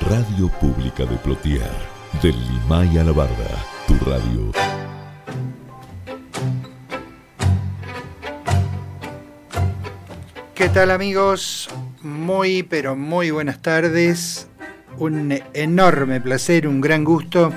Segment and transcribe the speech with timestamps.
[0.00, 1.70] Radio Pública de Plotier,
[2.22, 4.50] del Limay a la Barda, tu radio.
[10.54, 11.70] ¿Qué tal amigos?
[12.02, 14.48] Muy, pero muy buenas tardes.
[14.98, 17.52] Un enorme placer, un gran gusto.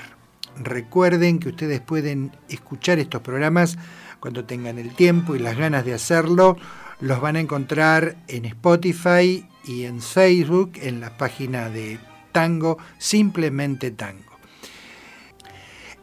[0.58, 3.78] Recuerden que ustedes pueden escuchar estos programas
[4.20, 6.58] cuando tengan el tiempo y las ganas de hacerlo.
[7.00, 12.00] Los van a encontrar en Spotify y en Facebook en la página de
[12.32, 14.31] Tango, simplemente Tango.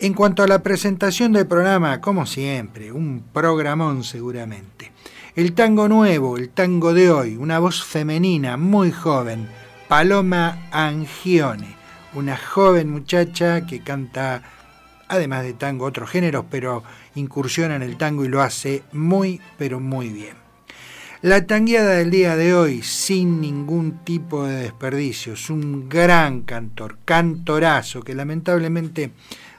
[0.01, 4.93] En cuanto a la presentación del programa, como siempre, un programón seguramente.
[5.35, 9.49] El tango nuevo, el tango de hoy, una voz femenina muy joven,
[9.89, 11.75] Paloma Angione,
[12.15, 14.45] una joven muchacha que canta,
[15.09, 16.85] además de tango, otros géneros, pero
[17.17, 20.37] incursiona en el tango y lo hace muy, pero muy bien.
[21.23, 26.99] La tangueada del día de hoy, sin ningún tipo de desperdicio, es un gran cantor,
[27.05, 29.11] cantorazo, que lamentablemente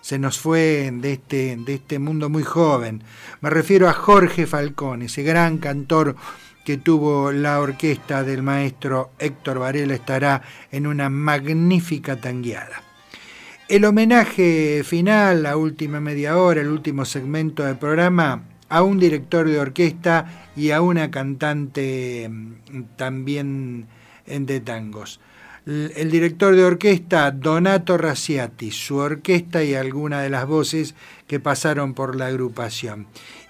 [0.10, 3.04] se nos fue de este, de este mundo muy joven.
[3.42, 6.16] Me refiero a Jorge Falcón, ese gran cantor
[6.66, 10.42] que tuvo la orquesta del maestro Héctor Varela, estará
[10.72, 12.82] en una magnífica tangueada.
[13.68, 19.48] El homenaje final, la última media hora, el último segmento del programa, a un director
[19.48, 23.86] de orquesta y a una cantante mm, también
[24.26, 25.20] de tangos
[25.70, 30.96] el director de orquesta Donato Raciati, su orquesta y algunas de las voces
[31.28, 33.06] que pasaron por la agrupación.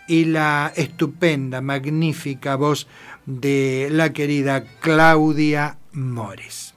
[0.06, 2.88] Y la estupenda, magnífica voz
[3.25, 6.74] de la querida Claudia Mores.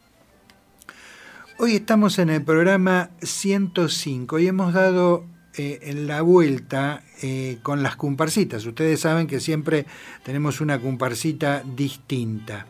[1.59, 5.25] Hoy estamos en el programa 105 y hemos dado
[5.57, 8.65] eh, la vuelta eh, con las comparsitas.
[8.65, 9.87] Ustedes saben que siempre
[10.23, 12.67] tenemos una comparsita distinta.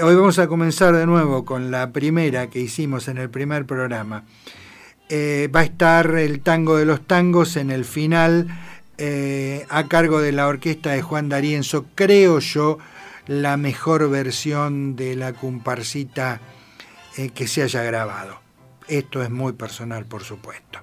[0.00, 4.24] Hoy vamos a comenzar de nuevo con la primera que hicimos en el primer programa.
[5.08, 8.46] Eh, va a estar el tango de los tangos en el final
[8.96, 12.78] eh, a cargo de la orquesta de Juan D'Arienzo, creo yo,
[13.26, 16.40] la mejor versión de la comparsita
[17.16, 18.38] eh, que se haya grabado.
[18.86, 20.78] Esto es muy personal, por supuesto.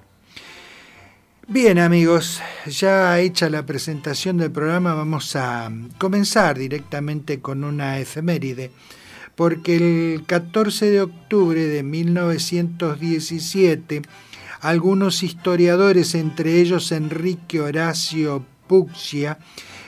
[1.48, 8.72] Bien amigos, ya hecha la presentación del programa, vamos a comenzar directamente con una efeméride
[9.36, 14.02] porque el 14 de octubre de 1917,
[14.60, 19.36] algunos historiadores, entre ellos Enrique Horacio Puccia,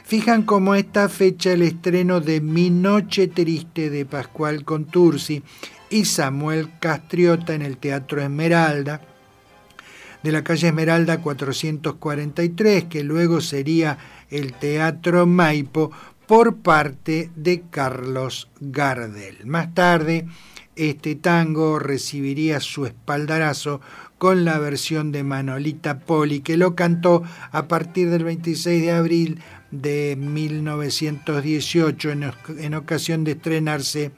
[0.04, 5.42] fijan como esta fecha el estreno de Mi Noche Triste de Pascual Contursi
[5.90, 9.00] y Samuel Castriota en el Teatro Esmeralda,
[10.22, 13.96] de la calle Esmeralda 443, que luego sería
[14.30, 15.90] el Teatro Maipo,
[16.28, 19.46] por parte de Carlos Gardel.
[19.46, 20.28] Más tarde,
[20.76, 23.80] este tango recibiría su espaldarazo
[24.18, 29.40] con la versión de Manolita Poli, que lo cantó a partir del 26 de abril
[29.70, 34.12] de 1918 en, ocasión de estrenarse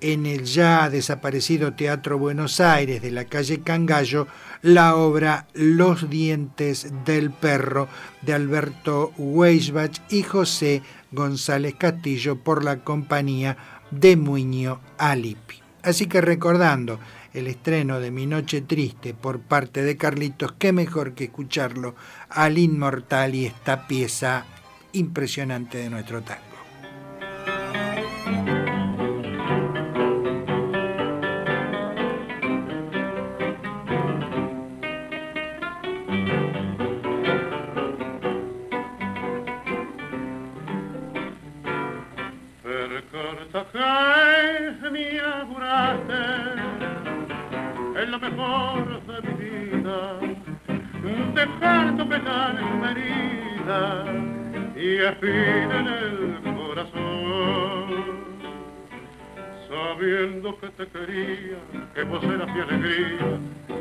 [0.00, 4.26] en el ya desaparecido Teatro Buenos Aires de la calle Cangallo
[4.62, 7.88] la obra Los dientes del perro
[8.22, 10.82] de Alberto Weisbach y José
[11.12, 13.56] González Castillo por la compañía
[13.90, 15.62] de Muño Alipi.
[15.82, 16.98] Así que recordando
[17.32, 21.94] el estreno de Mi Noche Triste por parte de Carlitos, qué mejor que escucharlo
[22.28, 24.46] al inmortal y esta pieza
[24.92, 26.22] impresionante de nuestro
[48.18, 50.20] mejor de mi vida,
[51.34, 54.04] dejar tu penar en mi herida
[54.76, 58.06] y afín en el corazón.
[59.68, 61.58] Sabiendo que te quería,
[61.94, 63.38] que vos eras mi alegría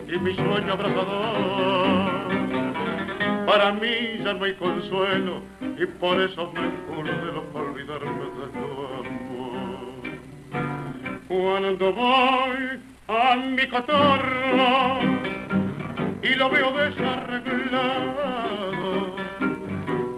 [0.08, 2.26] y mi sueño abrazador.
[3.46, 8.66] Para mí ya no hay consuelo y por eso me encuentro para olvidarme de tu
[9.00, 9.56] amor.
[11.28, 15.00] Cuando voy a mi cotorro
[16.22, 19.16] y lo veo desarreglado,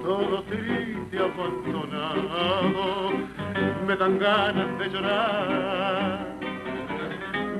[0.01, 3.11] todo triste, abandonado,
[3.85, 6.27] me dan ganas de llorar.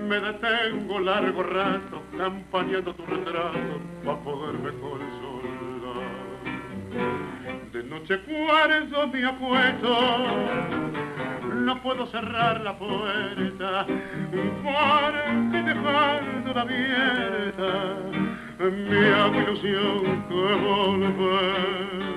[0.07, 6.07] Me detengo largo rato campañando tu retrato para poderme consolar.
[7.73, 9.97] De noche cuarzo mi apuesto
[11.67, 13.85] no puedo cerrar la puerta
[14.63, 17.97] porque dejándola abierta
[18.57, 22.07] mi hago ilusión que volver.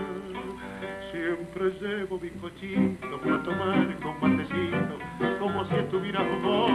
[1.10, 4.98] Siempre llevo mi cochito para tomar con matecito
[5.40, 6.70] como si estuviera vos.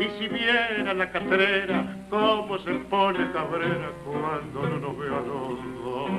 [0.00, 6.10] Y si viera la catrera, cómo se pone cabrera cuando no nos vea los dos.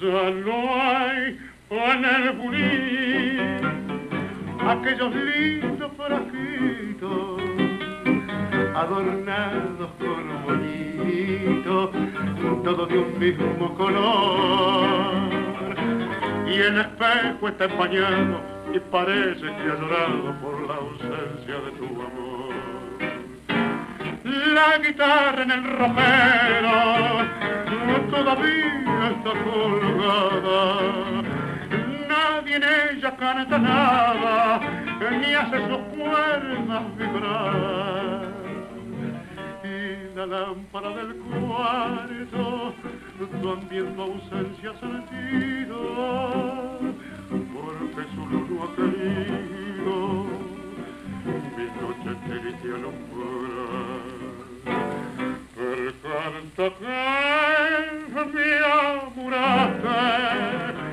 [0.00, 0.54] Ya no
[0.84, 1.36] hay
[1.70, 3.60] en el pulir
[4.68, 7.42] aquellos lindos frasquitos
[8.74, 11.90] adornados con bonito,
[12.62, 15.16] todos de un mismo color.
[16.46, 18.40] Y el espejo está empañado
[18.72, 22.54] y parece que ha llorado por la ausencia de tu amor.
[24.54, 27.26] La guitarra en el romero
[28.10, 31.16] todavía está colgada
[32.46, 32.62] nadie en
[32.98, 34.60] ella canta nada,
[35.20, 38.32] ni hace sus cuerdas vibrar.
[39.64, 42.74] Y la lámpara del cuarto
[43.42, 45.78] también tu ausencia sentido,
[47.54, 49.94] porque su luz ha querido
[51.56, 54.06] mi noche triste alumbrar.
[55.56, 56.94] Per canta que
[58.32, 58.50] mi
[59.16, 60.85] amuraste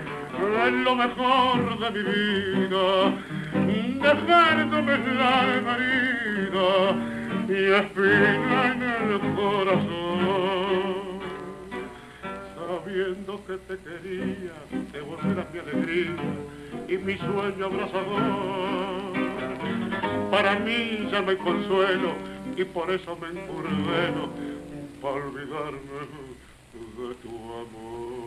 [0.62, 3.14] es lo mejor de mi vida,
[4.02, 6.70] dejándome la herida
[7.48, 10.94] y espina en el corazón.
[12.56, 14.56] Sabiendo que te quería,
[14.92, 16.24] te volverás mi alegría
[16.88, 19.14] y mi sueño abrazador.
[20.32, 22.14] Para mí ya no hay consuelo
[22.56, 24.30] y por eso me encurdeno
[25.02, 26.34] para olvidarme
[26.98, 28.23] de tu amor.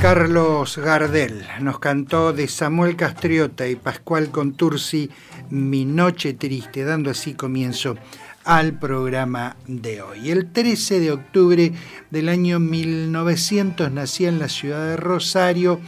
[0.00, 5.10] Carlos Gardel nos cantó de Samuel Castriota y Pascual Contursi
[5.50, 7.96] Mi Noche Triste, dando así comienzo
[8.44, 10.30] al programa de hoy.
[10.30, 11.72] El 13 de octubre
[12.10, 15.80] del año 1900 nacía en la ciudad de Rosario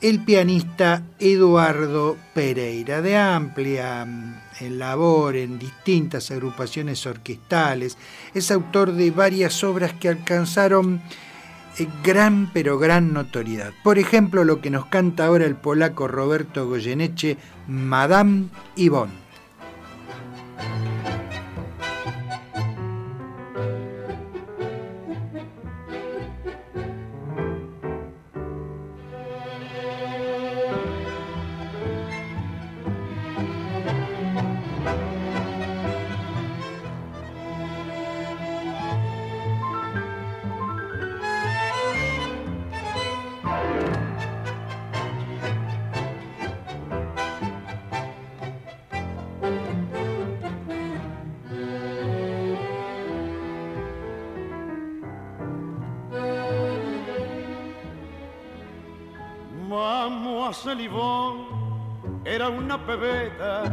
[0.00, 7.96] el pianista Eduardo Pereira, de amplia mm, labor en distintas agrupaciones orquestales.
[8.34, 11.00] Es autor de varias obras que alcanzaron
[11.78, 13.72] eh, gran pero gran notoriedad.
[13.82, 19.26] Por ejemplo, lo que nos canta ahora el polaco Roberto Goyeneche, Madame Yvonne.
[62.86, 63.64] Pebeta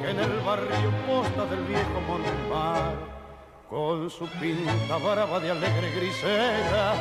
[0.00, 2.94] que en el barrio posta del viejo Montemar,
[3.68, 6.94] con su pinta brava de alegre grisera,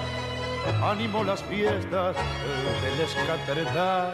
[0.84, 2.16] animó las fiestas
[2.84, 4.14] del escatretar.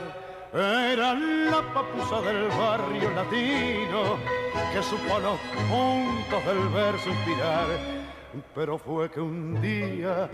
[0.53, 4.17] Era la papusa del barrio latino
[4.71, 8.04] que supo los puntos del verso inspirar
[8.53, 10.29] pero fue que un día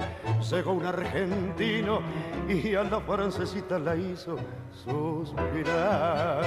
[0.50, 2.02] llegó un argentino
[2.48, 4.38] y a la francesita la hizo
[4.86, 6.44] suspirar.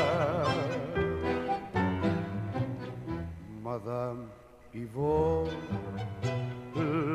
[3.62, 4.26] Madame
[4.72, 5.50] Yvonne,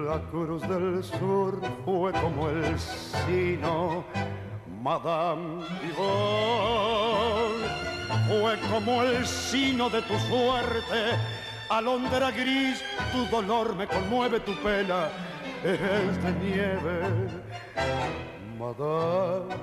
[0.08, 4.04] la cruz del sur fue como el sino
[4.82, 7.66] Madame Yvonne,
[8.28, 11.18] fue como el sino de tu suerte,
[11.70, 15.10] alondra gris, tu dolor me conmueve, tu pena
[15.64, 17.30] es de nieve.
[18.58, 19.56] Madame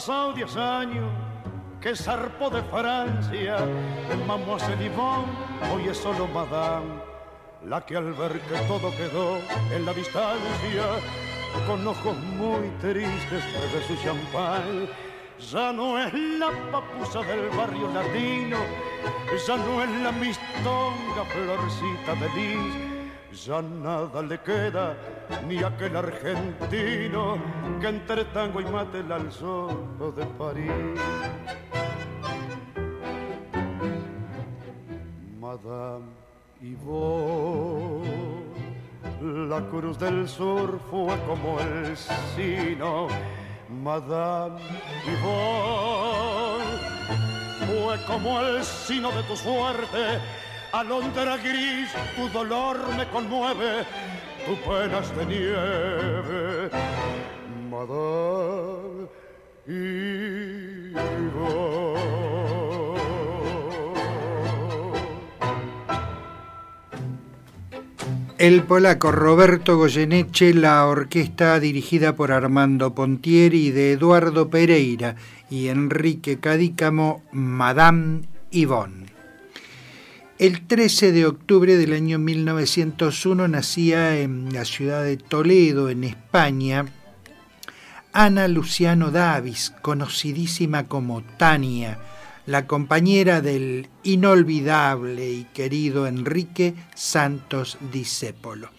[0.00, 1.10] pasado diez años
[1.78, 3.58] que zarpó de Francia,
[4.26, 5.26] Mademoiselle Divon,
[5.70, 7.02] hoy es solo Madame,
[7.66, 9.36] la que al ver que todo quedó
[9.70, 10.86] en la distancia,
[11.66, 14.88] con ojos muy tristes de su champán,
[15.38, 18.56] ya no es la papusa del barrio latino,
[19.46, 22.89] ya no es la mistonga florcita de lis,
[23.32, 24.96] ya nada le queda
[25.46, 27.38] ni aquel argentino
[27.80, 29.68] que entre tango y mate el alzó
[30.16, 31.00] de París.
[35.38, 36.06] Madame
[36.60, 38.04] Yvonne,
[39.48, 43.08] la cruz del sur fue como el sino.
[43.68, 44.60] Madame
[45.06, 46.64] Yvonne,
[47.66, 50.20] fue como el sino de tu suerte
[50.72, 53.84] alondra gris, tu dolor me conmueve,
[54.46, 56.70] tu penas de nieve,
[57.70, 58.90] Madame
[68.38, 75.14] El polaco Roberto Goyeneche, la orquesta dirigida por Armando Pontieri de Eduardo Pereira
[75.50, 79.09] y Enrique Cadícamo, Madame Yvonne.
[80.40, 86.86] El 13 de octubre del año 1901 nacía en la ciudad de Toledo, en España,
[88.14, 91.98] Ana Luciano Davis, conocidísima como Tania,
[92.46, 98.70] la compañera del inolvidable y querido Enrique Santos Discépolo.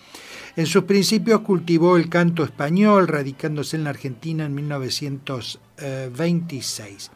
[0.56, 7.12] En sus principios cultivó el canto español, radicándose en la Argentina en 1926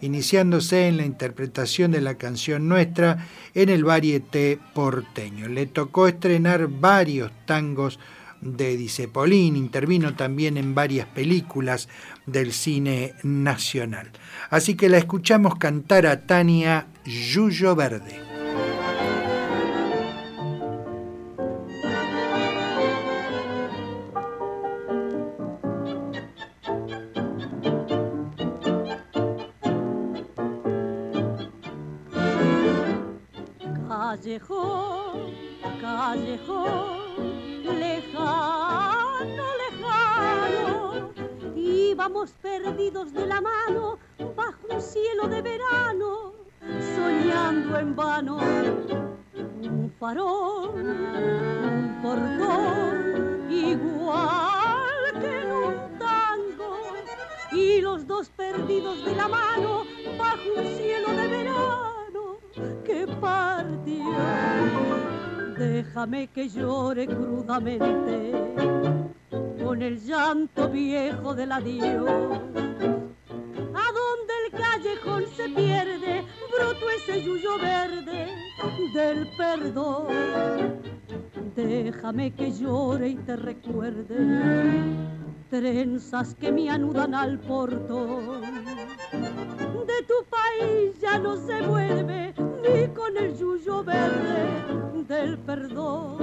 [0.00, 5.48] iniciándose en la interpretación de la canción nuestra en el varieté porteño.
[5.48, 7.98] Le tocó estrenar varios tangos
[8.40, 11.88] de Dicepolín, intervino también en varias películas
[12.26, 14.10] del cine nacional.
[14.50, 18.25] Así que la escuchamos cantar a Tania Yuyo Verde.
[34.36, 35.32] Callejón,
[35.80, 36.98] callejón,
[37.78, 41.10] lejano, lejano,
[41.56, 43.98] íbamos perdidos de la mano
[44.36, 46.34] bajo un cielo de verano,
[46.94, 56.78] soñando en vano un farol, un portón, igual que en un tango,
[57.52, 59.84] y los dos perdidos de la mano
[60.18, 61.85] bajo un cielo de verano
[62.84, 64.04] que partió.
[65.58, 68.32] Déjame que llore crudamente
[69.62, 72.08] con el llanto viejo del adiós.
[73.74, 76.24] A donde el callejón se pierde,
[76.56, 78.28] broto ese yuyo verde
[78.94, 80.06] del perdón.
[81.54, 85.06] Déjame que llore y te recuerde
[85.50, 88.42] trenzas que me anudan al portón.
[89.86, 92.34] De tu país ya no se vuelve
[92.74, 96.18] ni con el yuyo verde del perdón.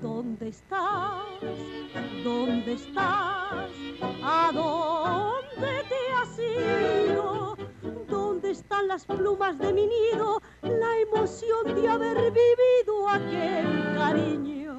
[0.00, 1.24] ¿Dónde estás?
[2.22, 3.70] ¿Dónde estás?
[4.22, 7.56] ¿A dónde te has ido?
[8.08, 10.40] ¿Dónde están las plumas de mi nido?
[10.62, 14.78] La emoción de haber vivido aquel cariño.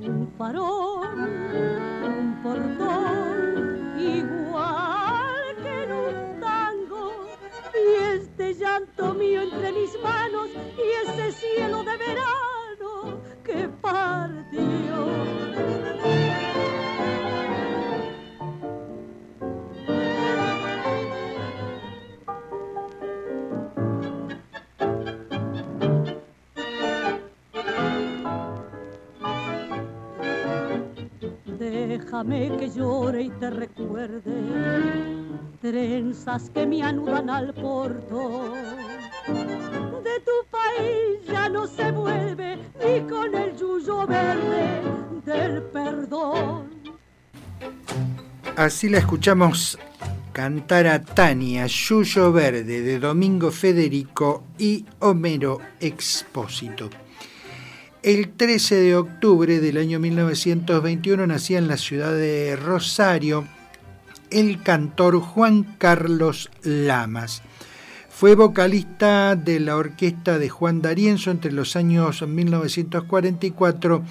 [0.00, 1.08] Un farol,
[2.04, 4.49] un portón, igual
[7.90, 14.70] y este llanto mío entre mis manos y ese cielo de verano que partió.
[31.58, 35.19] déjame que llore y te recuerde
[35.60, 38.54] trenzas que me anudan al porto.
[39.26, 44.80] De tu país ya no se vuelve ni con el yuyo verde
[45.26, 46.70] del perdón.
[48.56, 49.78] Así la escuchamos
[50.32, 56.88] cantar a Tania, Yuyo Verde, de Domingo Federico y Homero Expósito.
[58.02, 63.46] El 13 de octubre del año 1921 nacía en la ciudad de Rosario
[64.30, 67.42] el cantor Juan Carlos Lamas.
[68.08, 74.02] Fue vocalista de la orquesta de Juan D'Arienzo entre los años 1944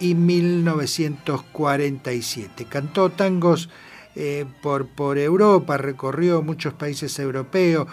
[0.00, 2.64] y 1947.
[2.64, 3.68] Cantó tangos
[4.16, 7.86] eh, por, por, Europa, recorrió muchos países europeos,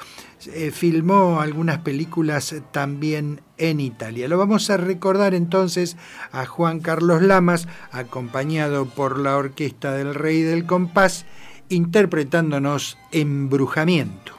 [0.47, 4.27] eh, filmó algunas películas también en Italia.
[4.27, 5.95] Lo vamos a recordar entonces
[6.31, 11.25] a Juan Carlos Lamas, acompañado por la orquesta del Rey del Compás,
[11.69, 14.36] interpretándonos Embrujamiento.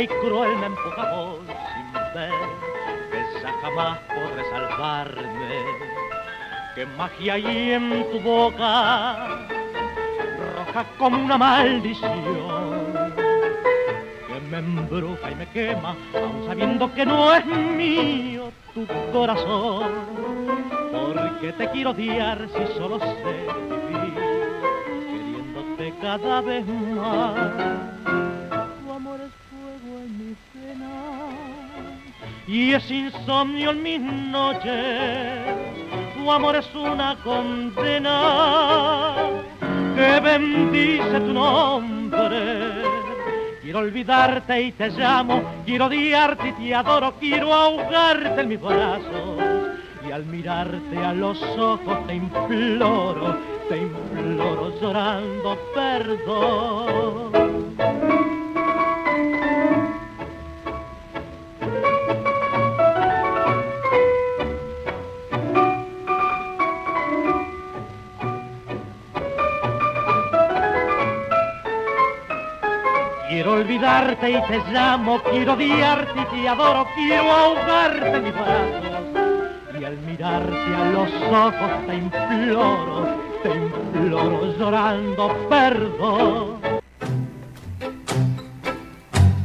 [0.00, 1.12] Y cruel me empuja
[1.74, 2.32] sin ver
[3.10, 5.64] que ya jamás podré salvarme.
[6.74, 9.46] Que magia hay en tu boca,
[10.56, 12.94] roja como una maldición,
[14.26, 19.92] que me embruja y me quema, aun sabiendo que no es mío tu corazón.
[20.90, 23.46] Porque te quiero odiar si solo sé
[23.88, 24.14] vivir,
[25.10, 28.01] queriéndote cada vez más
[32.52, 35.56] y es insomnio en mis noches.
[36.14, 39.16] Tu amor es una condena
[39.96, 42.82] que bendice tu nombre.
[43.62, 49.40] Quiero olvidarte y te llamo, quiero odiarte y te adoro, quiero ahogarte en mis brazos.
[50.06, 53.34] Y al mirarte a los ojos te imploro,
[53.70, 57.41] te imploro llorando perdón.
[74.12, 79.80] Y te llamo, quiero odiarte y te adoro, quiero ahogarte en mis brazos.
[79.80, 86.60] Y al mirarte a los ojos te imploro, te imploro llorando perdón.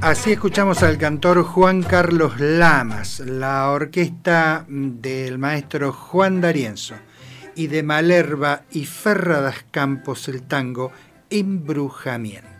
[0.02, 6.96] Así escuchamos al cantor Juan Carlos Lamas, la orquesta del maestro Juan D'Arienzo
[7.56, 10.92] y de Malerva y Ferradas Campos el tango
[11.30, 12.57] Embrujamiento.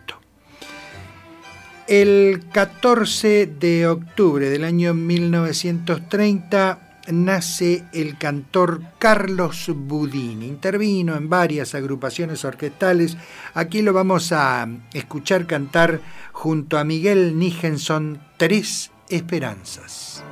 [1.88, 10.48] El 14 de octubre del año 1930 nace el cantor Carlos Budini.
[10.48, 13.16] Intervino en varias agrupaciones orquestales.
[13.54, 20.22] Aquí lo vamos a escuchar cantar junto a Miguel Nijenson Tres Esperanzas.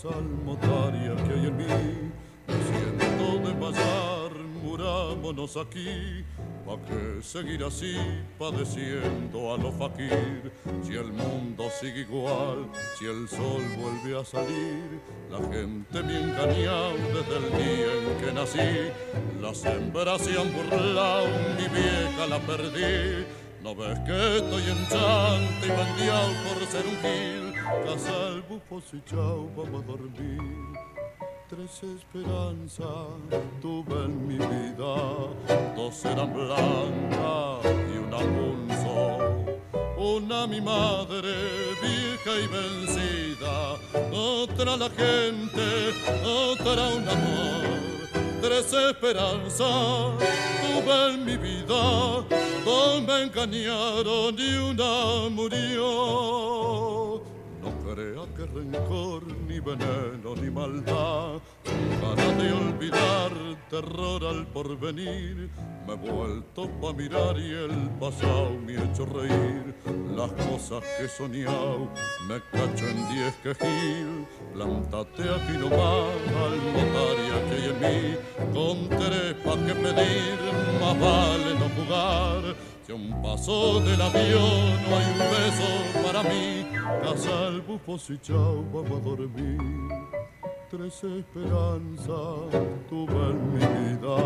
[0.00, 2.12] Paso más al motaria que hay en mí.
[2.46, 4.32] Siento de pasar,
[4.62, 6.24] murámonos aquí.
[6.66, 7.96] ¿Pa' qué seguir así,
[8.38, 10.52] padeciendo a lo fakir?
[10.82, 16.92] Si el mundo sigue igual, si el sol vuelve a salir, la gente me engañado
[16.92, 19.40] desde el día en que nací.
[19.40, 21.26] Las hembras se han burlado,
[21.58, 23.26] mi vieja la perdí.
[23.62, 27.49] ¿No ves que estoy en chante y bandeado por ser un gil?
[27.84, 30.40] Casa el bufo y chao, vamos a dormir.
[31.48, 32.86] Tres esperanzas
[33.62, 34.94] tuve en mi vida,
[35.76, 39.18] dos eran blancas y una punzo.
[39.96, 41.34] Una mi madre,
[41.80, 43.76] vieja y vencida,
[44.12, 45.92] otra la gente,
[46.24, 47.80] otra un amor
[48.40, 50.14] tres esperanzas
[50.62, 52.24] tuve en mi vida,
[52.64, 57.20] dos me engañaron y una murió.
[57.90, 61.40] Crea que rencor, ni veneno, ni maldad,
[62.00, 63.32] para de olvidar,
[63.68, 65.50] terror al porvenir,
[65.88, 69.74] me he vuelto pa' mirar y el pasado me ha hecho reír.
[70.16, 71.88] Las cosas que he soñado,
[72.28, 74.24] me cacho en diez quejil,
[74.54, 78.16] plantate aquí nomás al notaria que hay en mí,
[78.54, 80.38] con tres pa' que pedir,
[80.80, 82.54] más vale no jugar
[82.92, 86.66] un paso del avión no hay un beso para mí,
[87.02, 89.58] casa el bufo y chao, vamos a dormir.
[90.70, 92.50] Tres esperanzas
[92.88, 94.16] tuve en mi vida,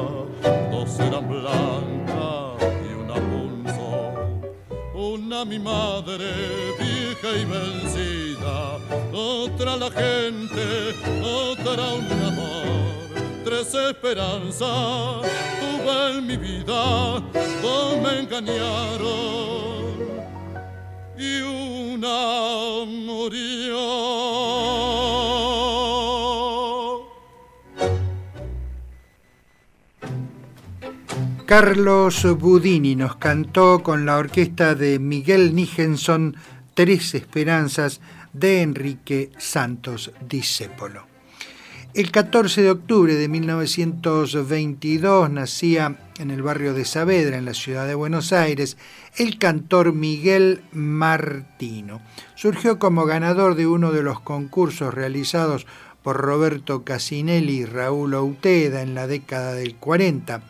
[0.70, 4.14] dos eran blancas y una punzo.
[4.94, 6.30] Una mi madre,
[6.78, 8.78] vieja y vencida,
[9.12, 12.93] otra la gente, otra un amor
[13.44, 15.22] tres esperanzas
[15.60, 17.20] tuve en mi vida,
[17.62, 19.84] dos me engañaron
[21.18, 24.14] y una murió.
[31.44, 36.36] Carlos Budini nos cantó con la orquesta de Miguel Nijenson
[36.72, 38.00] Tres Esperanzas
[38.32, 41.13] de Enrique Santos Discépolo.
[41.94, 47.86] El 14 de octubre de 1922 nacía en el barrio de Saavedra, en la ciudad
[47.86, 48.76] de Buenos Aires,
[49.16, 52.00] el cantor Miguel Martino.
[52.34, 55.68] Surgió como ganador de uno de los concursos realizados
[56.02, 60.42] por Roberto Casinelli y Raúl Outeda en la década del 40.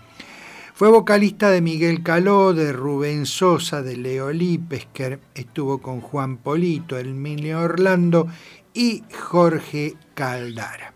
[0.73, 6.97] Fue vocalista de Miguel Caló, de Rubén Sosa, de Leo Lipesker, estuvo con Juan Polito,
[6.97, 8.29] Emilio Orlando
[8.73, 10.94] y Jorge Caldara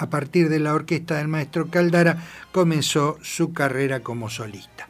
[0.00, 4.88] a partir de la orquesta del maestro Caldara, comenzó su carrera como solista.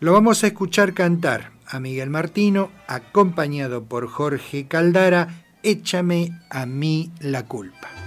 [0.00, 7.12] Lo vamos a escuchar cantar a Miguel Martino, acompañado por Jorge Caldara, Échame a mí
[7.20, 7.97] la culpa.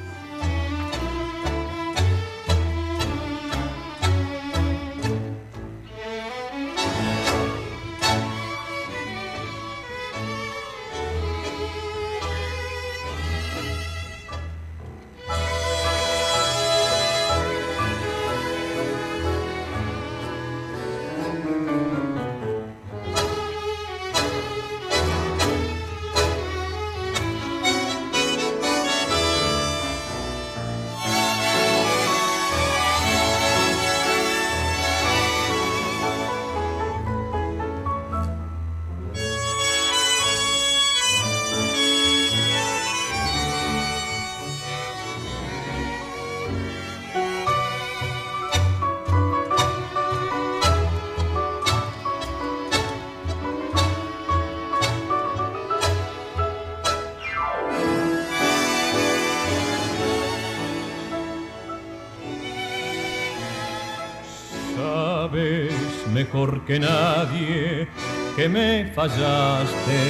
[68.95, 70.01] Fallaste.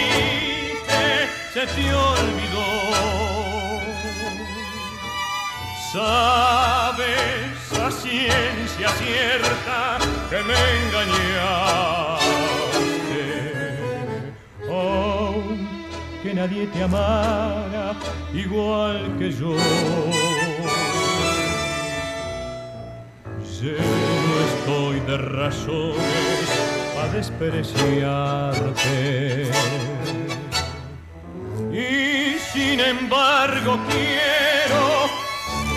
[1.53, 2.69] se te olvidó.
[5.91, 9.97] Sabes a ciencia cierta
[10.29, 11.23] que me engañaste.
[14.69, 15.43] Oh,
[16.21, 17.93] que nadie te amara
[18.33, 19.55] igual que yo.
[23.71, 26.47] No estoy de razones
[27.01, 28.93] a despreciarte.
[31.71, 35.09] Y sin embargo quiero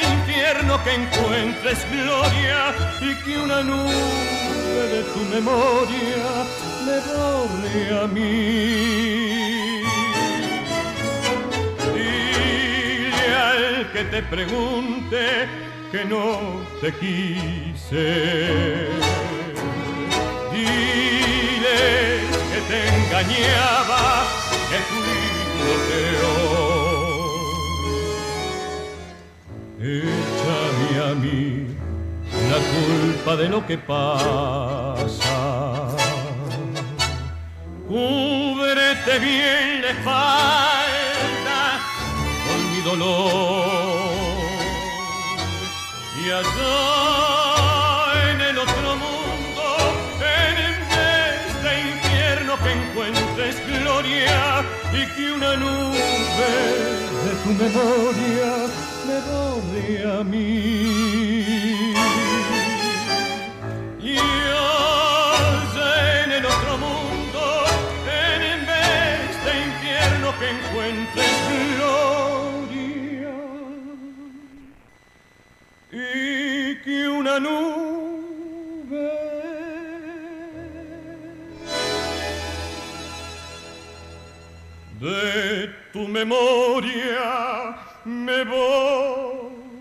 [0.02, 6.44] infierno que encuentres gloria y que una nube de tu memoria
[6.86, 9.82] me borre a mí.
[11.94, 15.22] Dile al que te pregunte
[15.92, 18.08] que no te quise.
[20.52, 21.80] Dile
[22.50, 24.24] que te engañaba,
[24.70, 25.24] que fui.
[29.84, 31.66] Échame a mí
[32.50, 34.93] la culpa de lo que pasa.
[37.94, 41.60] Cúbrete bien la espalda
[42.44, 44.10] con mi dolor.
[46.20, 46.72] Y allá
[48.32, 49.64] en el otro mundo,
[50.18, 56.50] en este infierno que encuentres gloria y que una nube
[57.24, 58.50] de tu memoria
[59.06, 61.83] me borre a mí.
[76.84, 78.14] Que una nube.
[85.00, 89.74] De tu memoria me borre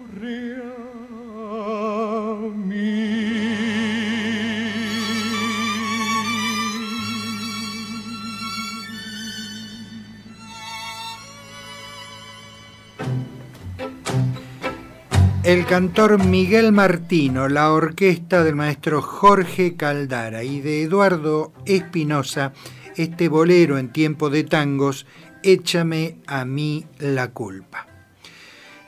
[15.44, 22.54] El cantor Miguel Martino, la orquesta del maestro Jorge Caldara y de Eduardo Espinosa,
[22.96, 25.06] este bolero en tiempo de tangos,
[25.44, 27.88] Échame a mí la culpa.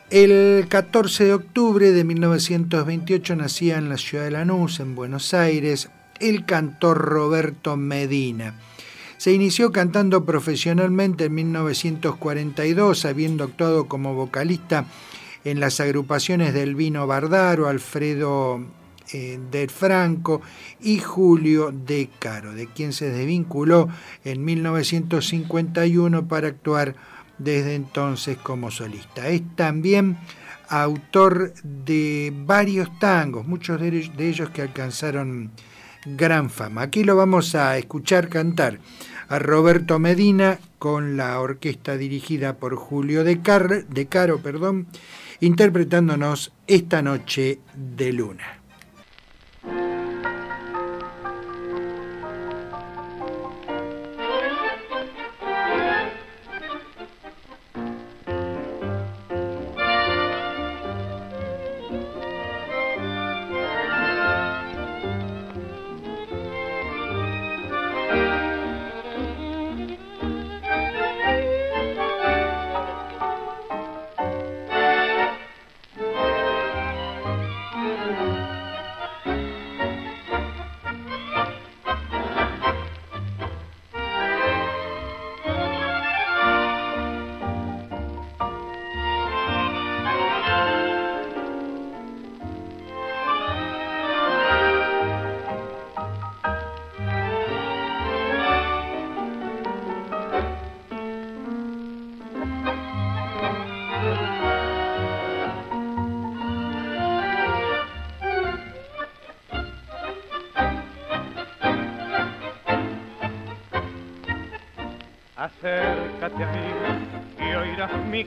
[0.10, 5.90] El 14 de octubre de 1928 nacía en la ciudad de Lanús, en Buenos Aires,
[6.22, 8.58] el cantor Roberto Medina.
[9.18, 14.86] Se inició cantando profesionalmente en 1942, habiendo actuado como vocalista
[15.46, 18.60] en las agrupaciones del Vino Bardaro, Alfredo
[19.14, 20.42] eh, de Franco
[20.82, 23.88] y Julio de Caro, de quien se desvinculó
[24.24, 26.96] en 1951 para actuar
[27.38, 29.28] desde entonces como solista.
[29.30, 30.18] Es también
[30.68, 35.52] autor de varios tangos, muchos de ellos que alcanzaron
[36.06, 36.84] gran fama.
[36.84, 38.80] Aquí lo vamos a escuchar cantar
[39.28, 43.36] a Roberto Medina con la orquesta dirigida por Julio de,
[43.90, 44.88] de Caro, perdón,
[45.40, 48.65] interpretándonos esta noche de luna.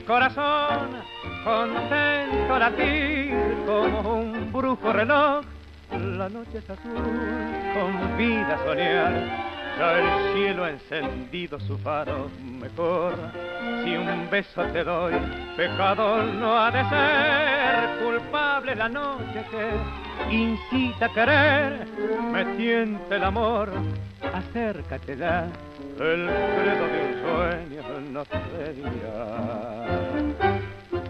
[0.05, 0.89] Corazón
[1.43, 3.33] contento latir
[3.65, 5.45] como un brujo reloj.
[5.91, 6.93] La noche es azul,
[7.73, 9.13] con vida soñar,
[9.77, 13.15] ya el cielo ha encendido su faro mejor.
[13.83, 15.13] Si un beso te doy,
[15.57, 21.87] pecado no ha de ser, culpable la noche que incita a querer,
[22.31, 23.71] me tiente el amor,
[24.33, 25.47] acércate ya
[25.99, 27.83] el credo de un sueño
[28.13, 29.17] no sería.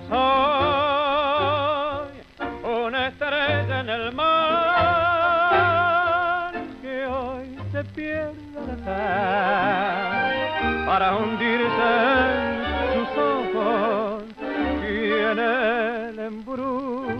[0.09, 2.09] Soy
[2.63, 4.33] una estrella en el mar
[6.81, 8.33] que hoy se pierde
[8.83, 8.95] de
[10.87, 11.91] para hundirse
[12.95, 14.23] en sus ojos
[14.81, 17.11] y en el embrujo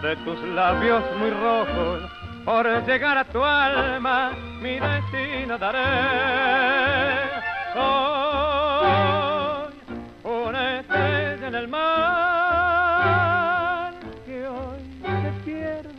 [0.00, 5.78] de tus labios muy rojos por llegar a tu alma mi destino daré.
[7.74, 8.98] Soy
[10.24, 11.98] una estrella en el mar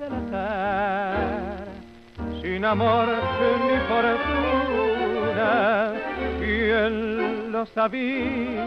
[0.10, 1.68] andar
[2.42, 5.52] sin amor ni fortuna
[6.42, 8.60] y en los abismos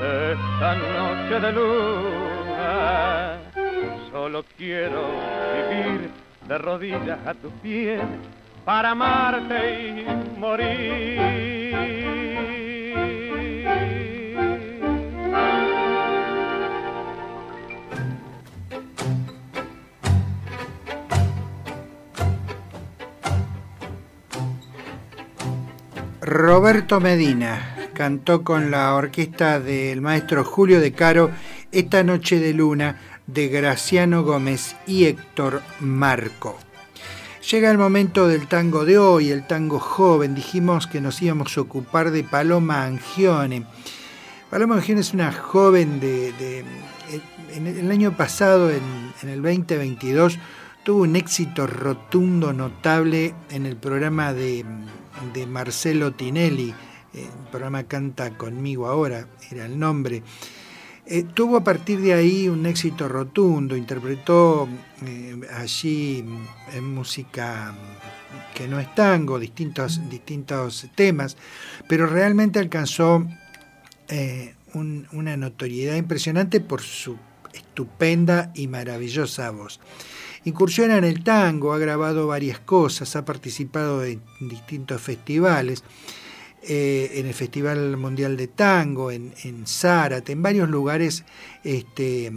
[0.00, 3.41] de esta noche de luna
[4.12, 5.08] solo quiero
[5.70, 6.10] vivir
[6.46, 8.02] de rodillas a tus pies
[8.64, 11.62] para amarte y morir.
[26.20, 31.30] Roberto Medina cantó con la orquesta del maestro Julio De Caro
[31.72, 36.58] Esta Noche de Luna de Graciano Gómez y Héctor Marco.
[37.50, 40.34] Llega el momento del tango de hoy, el tango joven.
[40.34, 43.66] Dijimos que nos íbamos a ocupar de Paloma Angione.
[44.50, 46.64] Paloma Angione es una joven de...
[47.54, 50.38] el año pasado, en, el 2022,
[50.84, 54.64] tuvo un éxito rotundo, notable en el programa de
[55.34, 56.74] de Marcelo Tinelli,
[57.14, 60.22] el programa Canta conmigo ahora, era el nombre.
[61.04, 64.68] Eh, tuvo a partir de ahí un éxito rotundo, interpretó
[65.04, 67.74] eh, allí mm, en música
[68.54, 71.36] que no es tango, distintos, distintos temas,
[71.88, 73.26] pero realmente alcanzó
[74.08, 77.18] eh, una notoriedad impresionante por su
[77.52, 79.80] estupenda y maravillosa voz.
[80.44, 85.82] Incursiona en el tango, ha grabado varias cosas, ha participado en distintos festivales,
[86.64, 91.24] eh, en el Festival Mundial de Tango, en, en Zárate, en varios lugares,
[91.64, 92.30] este,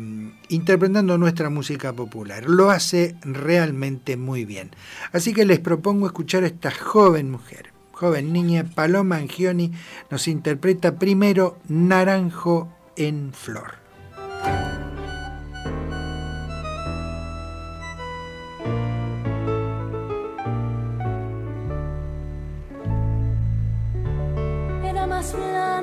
[0.50, 2.46] interpretando nuestra música popular.
[2.46, 4.72] Lo hace realmente muy bien.
[5.12, 9.72] Así que les propongo escuchar a esta joven mujer, joven niña, Paloma Angioni,
[10.10, 13.76] nos interpreta primero Naranjo en Flor.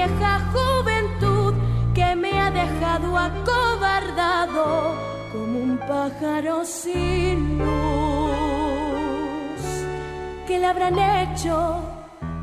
[0.00, 1.52] vieja juventud
[1.94, 4.94] que me ha dejado acobardado
[5.30, 7.70] como un pájaro sin luz.
[10.46, 11.82] ¿Qué le habrán hecho?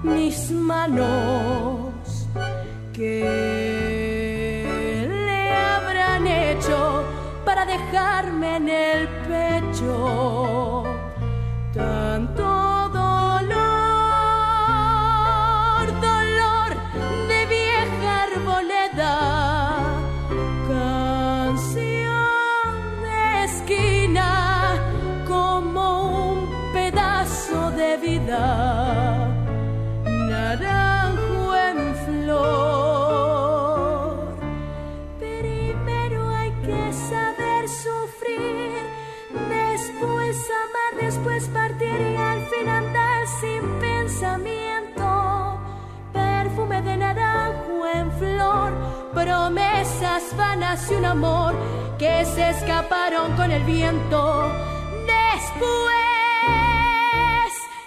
[0.04, 2.28] mis manos
[2.94, 3.67] que
[50.76, 51.56] y un amor
[51.98, 54.52] que se escaparon con el viento.
[55.06, 55.64] Después,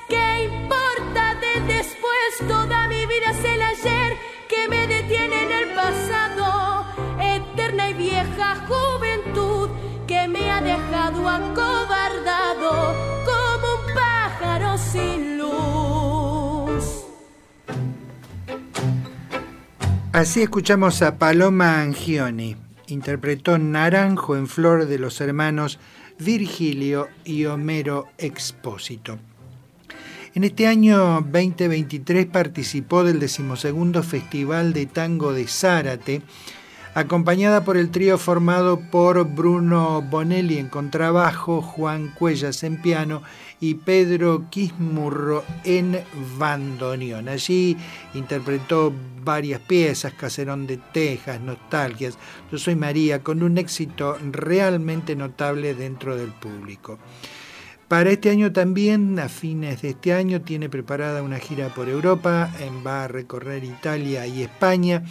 [0.09, 2.49] ¿qué importa de después?
[2.49, 4.17] Toda mi vida es el ayer
[4.49, 6.87] que me detiene en el pasado.
[7.21, 9.69] Eterna y vieja juventud
[10.07, 12.95] que me ha dejado acobardado
[13.27, 15.31] como un pájaro sin
[20.13, 22.70] Así escuchamos a Paloma Angioni.
[22.91, 25.79] Interpretó Naranjo en Flor de los hermanos
[26.19, 29.19] Virgilio y Homero Expósito.
[30.35, 36.23] En este año 2023 participó del decimosegundo Festival de Tango de Zárate,
[36.95, 43.23] acompañada por el trío formado por Bruno Bonelli en contrabajo, Juan Cuellas en piano
[43.61, 46.01] y Pedro Quismurro en
[46.39, 47.29] bandoneón.
[47.29, 47.77] Allí
[48.15, 48.93] interpretó
[49.23, 52.19] varias piezas, Caserón de Texas, Nostalgias,
[52.51, 56.99] Yo Soy María, con un éxito realmente notable dentro del público.
[57.87, 62.51] Para este año también, a fines de este año, tiene preparada una gira por Europa,
[62.87, 65.03] va a recorrer Italia y España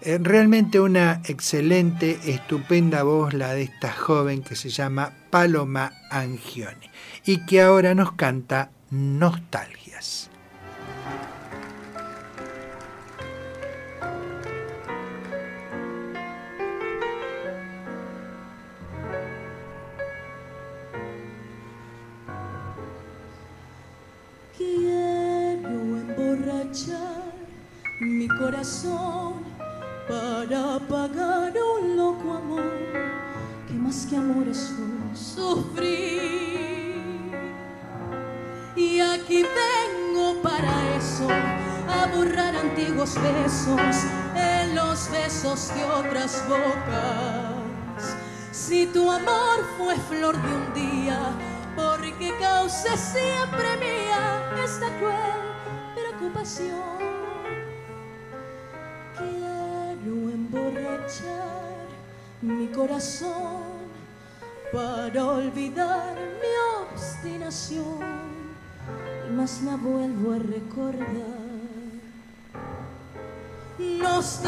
[0.00, 6.87] eh, realmente una excelente, estupenda voz la de esta joven que se llama Paloma Angione
[7.28, 10.30] y que ahora nos canta Nostalgias.
[24.56, 27.34] Quiero emborrachar
[28.00, 29.44] mi corazón
[30.08, 32.72] para pagar un loco amor
[33.66, 36.87] que más que amor es un sufrir.
[38.78, 43.96] Y aquí vengo para eso, a borrar antiguos besos
[44.36, 48.14] en los besos de otras bocas.
[48.52, 51.18] Si tu amor fue flor de un día,
[51.74, 55.42] porque cause siempre mía esta cruel
[55.96, 56.98] preocupación
[60.48, 61.86] emborrachar
[62.42, 63.62] mi corazón
[64.72, 68.37] para olvidar mi obstinación
[69.28, 71.06] y más la vuelvo a recordar.
[73.78, 74.44] Nostalgias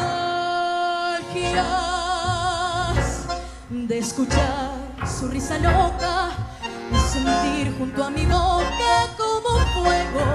[3.69, 4.71] de escuchar
[5.05, 6.31] su risa loca
[6.91, 10.25] y sentir junto a mi boca como fuego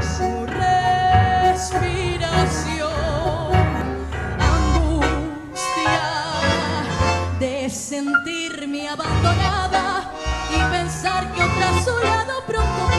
[0.00, 2.00] su respiración.
[7.90, 10.12] sentirme abandonada
[10.50, 12.89] y pensar que otra a su lado pronto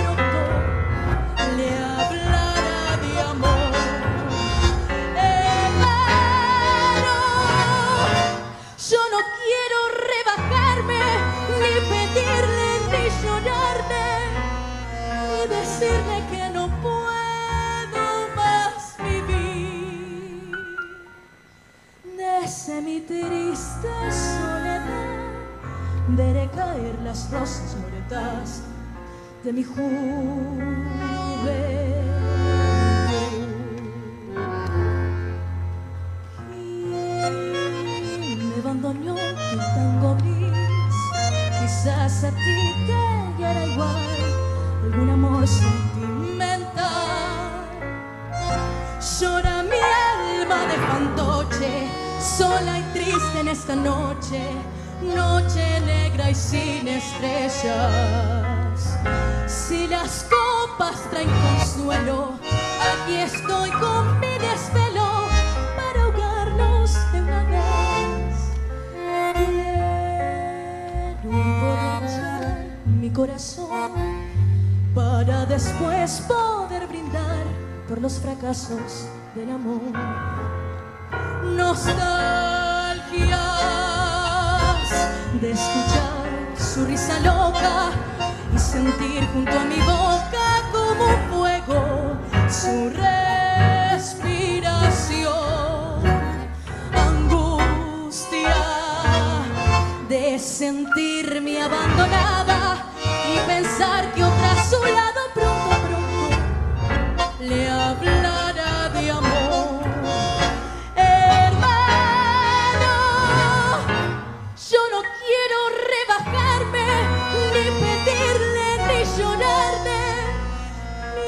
[15.82, 18.06] decirle que no puedo
[18.36, 20.52] más vivir.
[22.18, 23.90] Desde mi triste
[26.10, 28.62] veré caer las rosas moretas
[29.44, 30.52] de mi juventud.
[45.42, 46.86] Amor sentimental.
[49.20, 49.80] Llora mi
[50.14, 51.88] alma de fantoche,
[52.20, 54.52] sola y triste en esta noche
[55.02, 58.20] noche negra y sin estrellas.
[59.48, 62.34] Si las copas traen consuelo,
[62.92, 65.28] aquí estoy con mi desvelo
[65.76, 68.36] para ahogarnos de una vez.
[71.24, 71.72] Quiero
[72.86, 74.31] mi corazón
[74.94, 77.46] para después poder brindar
[77.88, 79.80] por los fracasos del amor.
[81.56, 82.42] Nostalgia
[85.40, 86.28] de escuchar
[86.58, 87.92] su risa loca
[88.54, 92.18] y sentir junto a mi boca como fuego
[92.50, 95.32] su respiración.
[96.94, 98.58] Angustia
[100.10, 102.92] de sentirme abandonada
[103.34, 104.41] y pensar que otra
[104.72, 109.82] su lado pronto, pronto le hablará de amor.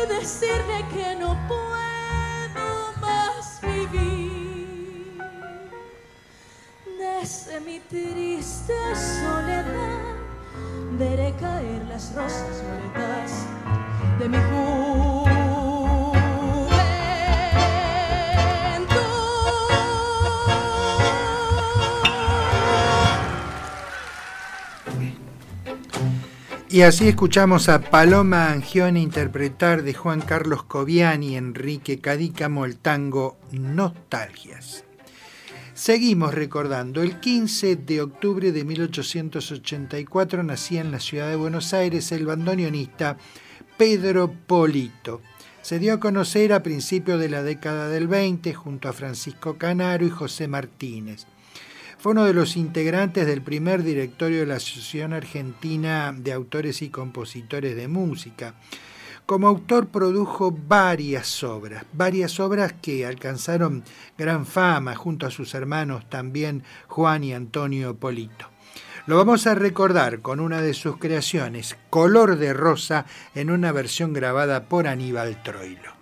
[0.08, 5.22] decirle que no puedo más vivir.
[6.98, 10.13] Desde mi triste soledad
[10.98, 13.48] veré caer las rosas violetas
[14.20, 14.38] de mi.
[26.74, 32.78] Y así escuchamos a Paloma Angione interpretar de Juan Carlos Coviani y Enrique Cadícamo el
[32.78, 34.84] tango Nostalgias.
[35.84, 42.14] Seguimos recordando, el 15 de octubre de 1884 nacía en la ciudad de Buenos Aires
[42.14, 43.18] el bandoneonista
[43.76, 45.22] Pedro Polito.
[45.62, 50.06] Se dio a conocer a principios de la década del 20 junto a Francisco Canaro
[50.06, 51.26] y José Martínez.
[51.98, 56.92] Fue uno de los integrantes del primer directorio de la Asociación Argentina de Autores y
[56.92, 58.56] Compositores de Música.
[59.26, 63.84] Como autor produjo varias obras, varias obras que alcanzaron
[64.18, 68.50] gran fama junto a sus hermanos también Juan y Antonio Polito.
[69.06, 74.12] Lo vamos a recordar con una de sus creaciones, Color de Rosa, en una versión
[74.12, 75.93] grabada por Aníbal Troilo.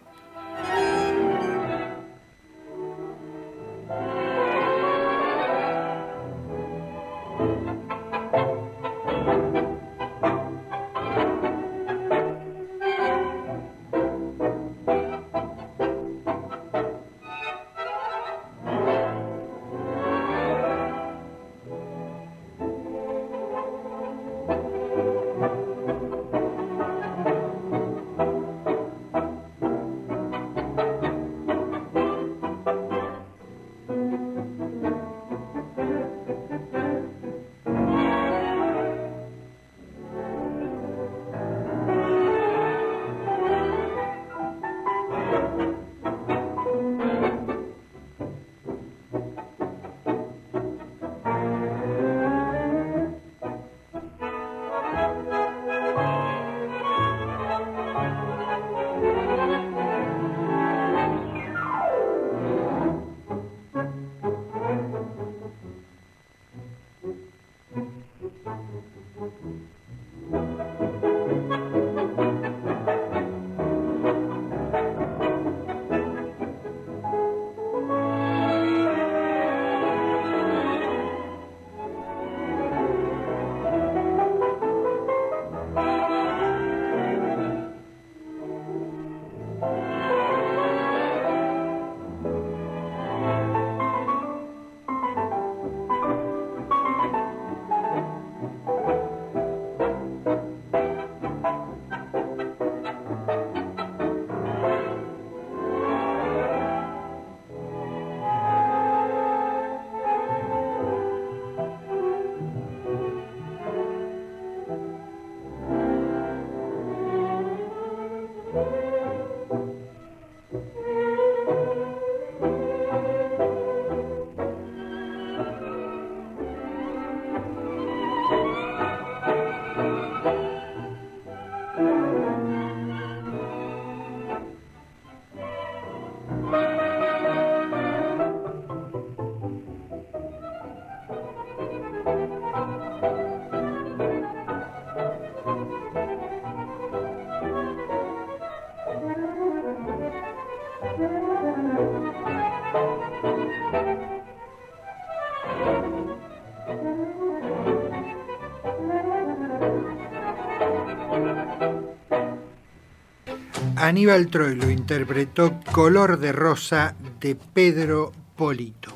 [163.91, 168.93] Aníbal Troilo interpretó Color de Rosa de Pedro Polito.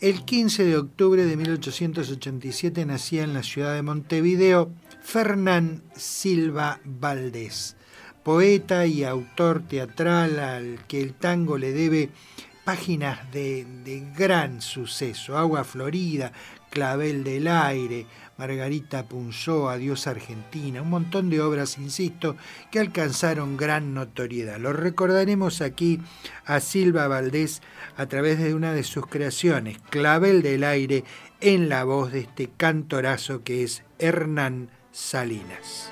[0.00, 4.70] El 15 de octubre de 1887 nacía en la ciudad de Montevideo
[5.02, 7.74] Fernán Silva Valdés,
[8.22, 12.10] poeta y autor teatral al que el tango le debe
[12.64, 16.30] páginas de, de gran suceso, Agua Florida,
[16.70, 18.06] Clavel del Aire,
[18.38, 22.36] Margarita Punzó, Adiós Argentina, un montón de obras, insisto,
[22.70, 24.58] que alcanzaron gran notoriedad.
[24.58, 26.00] Lo recordaremos aquí
[26.44, 27.62] a Silva Valdés
[27.96, 31.04] a través de una de sus creaciones, Clavel del Aire,
[31.40, 35.90] en la voz de este cantorazo que es Hernán Salinas.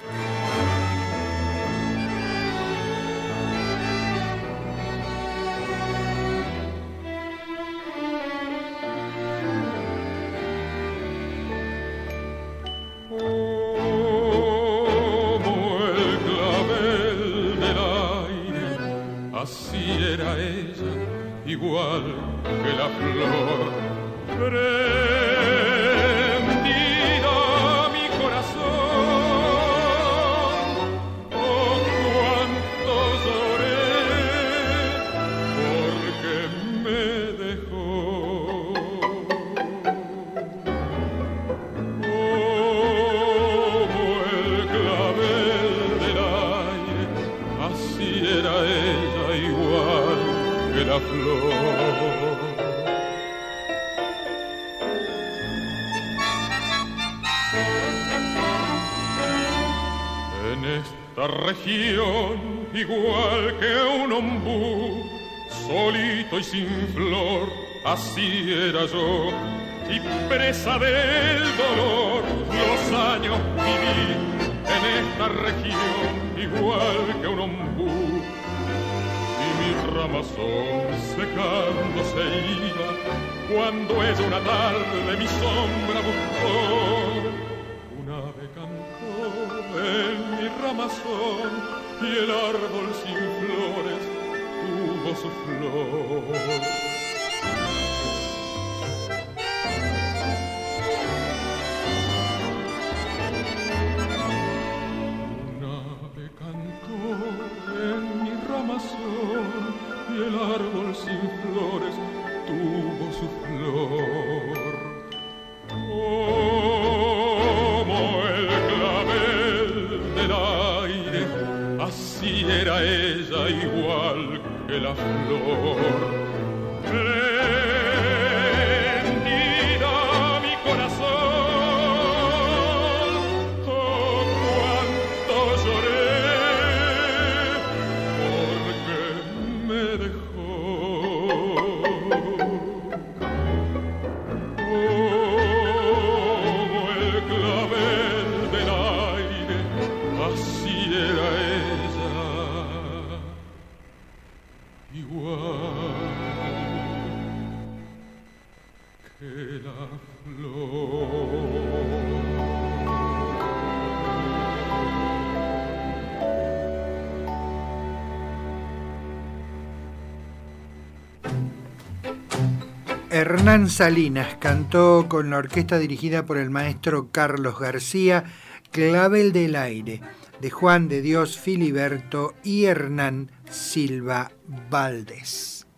[173.54, 178.24] Hernán Salinas cantó con la orquesta dirigida por el maestro Carlos García
[178.72, 180.00] Clavel del Aire,
[180.40, 184.32] de Juan de Dios Filiberto y Hernán Silva
[184.68, 185.68] Valdés.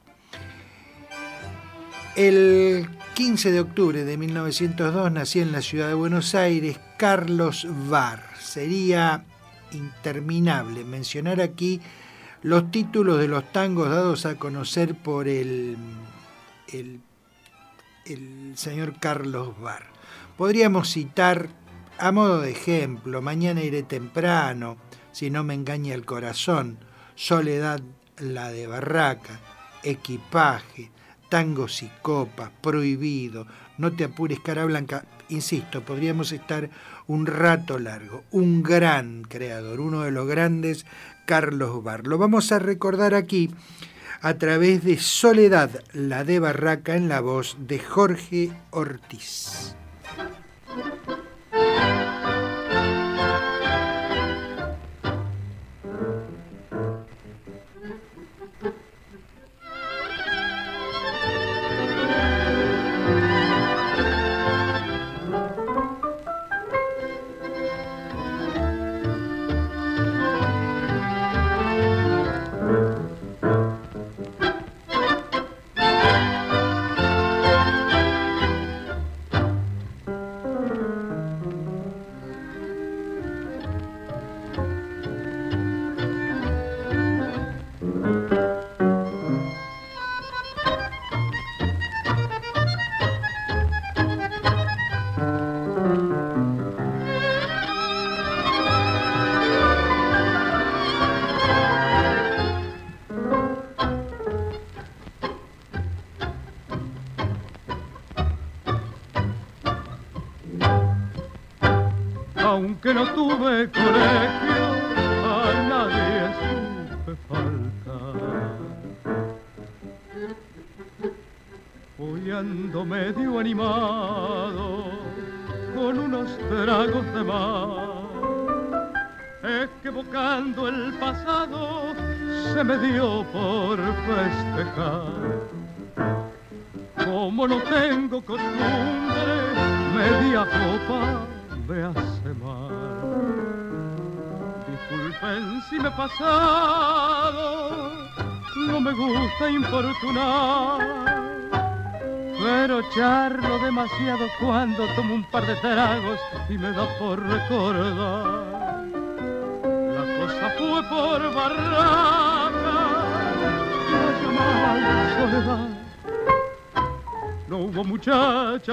[2.16, 8.22] El 15 de octubre de 1902 nació en la ciudad de Buenos Aires Carlos Var.
[8.40, 9.26] Sería
[9.72, 11.82] interminable mencionar aquí
[12.40, 15.76] los títulos de los tangos dados a conocer por el,
[16.72, 17.00] el
[18.06, 19.84] el señor Carlos Bar.
[20.36, 21.48] Podríamos citar
[21.98, 24.76] a modo de ejemplo, Mañana iré temprano,
[25.12, 26.78] si no me engaña el corazón,
[27.14, 27.80] Soledad
[28.18, 29.40] la de Barraca,
[29.82, 30.90] Equipaje,
[31.30, 33.46] Tangos y Copas, Prohibido,
[33.78, 35.04] No te apures, cara blanca.
[35.28, 36.70] Insisto, podríamos estar
[37.06, 38.22] un rato largo.
[38.30, 40.86] Un gran creador, uno de los grandes,
[41.24, 42.06] Carlos Bar.
[42.06, 43.50] Lo vamos a recordar aquí
[44.20, 49.76] a través de Soledad, la de Barraca, en la voz de Jorge Ortiz.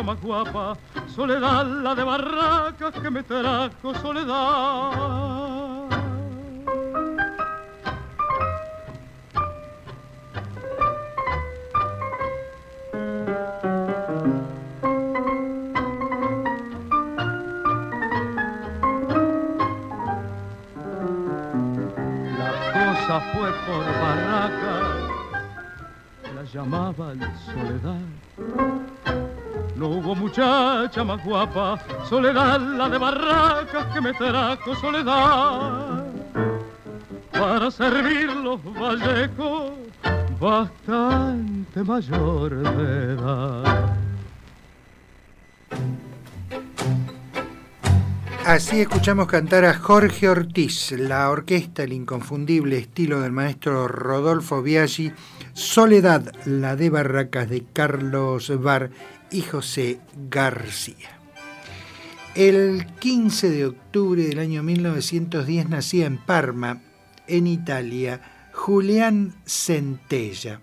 [0.02, 0.78] Muchacha guapa,
[1.14, 5.33] soledad la de barracas que me trajo soledad.
[31.02, 36.06] Más guapa, soledad la de barracas que me trajo soledad.
[37.32, 39.72] Para servir los vallecos,
[40.40, 43.98] bastante mayor de edad.
[48.46, 55.14] Así escuchamos cantar a Jorge Ortiz, la orquesta, el inconfundible estilo del maestro Rodolfo Biaggi,
[55.54, 58.90] Soledad, la de Barracas de Carlos Bar
[59.34, 61.20] y José García.
[62.36, 66.82] El 15 de octubre del año 1910 nacía en Parma,
[67.28, 70.62] en Italia, Julián Centella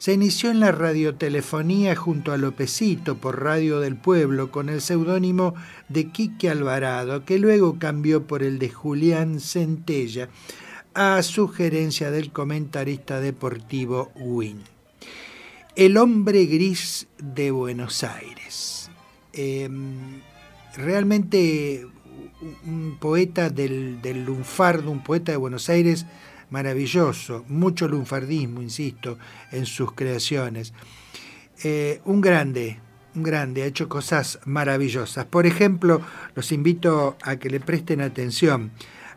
[0.00, 5.52] se inició en la radiotelefonía junto a Lopecito por Radio del Pueblo con el seudónimo
[5.90, 10.30] de Quique Alvarado, que luego cambió por el de Julián Centella,
[10.94, 14.62] a sugerencia del comentarista deportivo Win.
[15.76, 18.90] El hombre gris de Buenos Aires.
[19.32, 20.20] Em,
[20.76, 21.86] realmente
[22.66, 26.06] un poeta del, del lunfardo, un poeta de Buenos Aires
[26.50, 29.18] maravilloso, mucho lunfardismo, insisto,
[29.52, 30.74] en sus creaciones.
[31.62, 32.80] Eh, un grande,
[33.14, 35.26] un grande, ha hecho cosas maravillosas.
[35.26, 36.00] Por ejemplo,
[36.34, 38.72] los invito a que le presten atención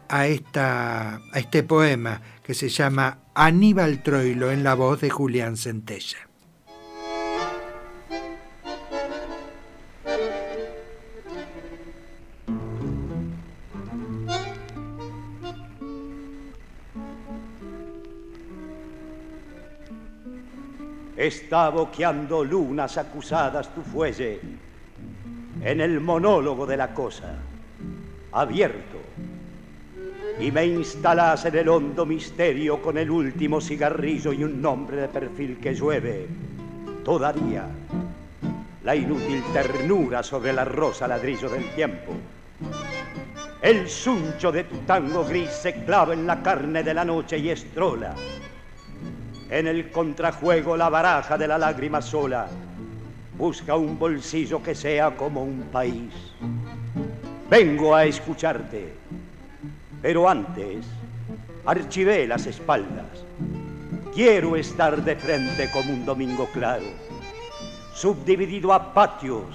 [0.07, 5.57] a, esta, a este poema que se llama Aníbal Troilo en la voz de Julián
[5.57, 6.29] Centella.
[21.23, 24.41] Está boqueando lunas acusadas tu fuelle
[25.63, 27.35] en el monólogo de la cosa,
[28.33, 28.97] abierto.
[30.37, 35.07] Y me instalas en el hondo misterio con el último cigarrillo y un nombre de
[35.07, 36.27] perfil que llueve.
[37.05, 37.69] Todavía
[38.83, 42.11] la inútil ternura sobre la rosa ladrillo del tiempo.
[43.61, 47.49] El suncho de tu tango gris se clava en la carne de la noche y
[47.49, 48.13] estrola
[49.53, 52.47] en el contrajuego la baraja de la lágrima sola.
[53.37, 56.11] Busca un bolsillo que sea como un país.
[57.51, 58.95] Vengo a escucharte,
[60.01, 60.83] pero antes
[61.67, 63.05] archivé las espaldas.
[64.15, 66.85] Quiero estar de frente como un domingo claro,
[67.93, 69.45] subdividido a patios,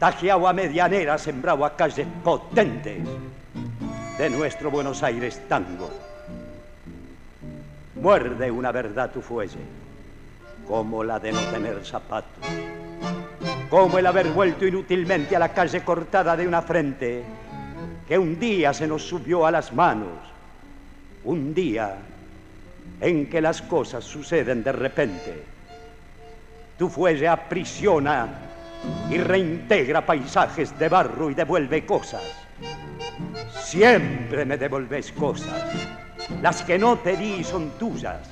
[0.00, 3.06] tajeado a medianera, sembrado a calles potentes
[4.18, 6.11] de nuestro Buenos Aires tango
[7.94, 9.60] Muerde una verdad tu fuelle,
[10.66, 12.46] como la de no tener zapatos,
[13.68, 17.22] como el haber vuelto inútilmente a la calle cortada de una frente
[18.08, 20.18] que un día se nos subió a las manos,
[21.24, 21.96] un día
[23.00, 25.44] en que las cosas suceden de repente.
[26.78, 28.26] Tu fuelle aprisiona
[29.10, 32.22] y reintegra paisajes de barro y devuelve cosas.
[33.62, 36.01] Siempre me devolves cosas
[36.40, 38.30] las que no te di son tuyas,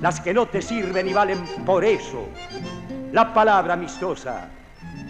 [0.00, 2.28] las que no te sirven y valen por eso.
[3.12, 4.48] La palabra amistosa,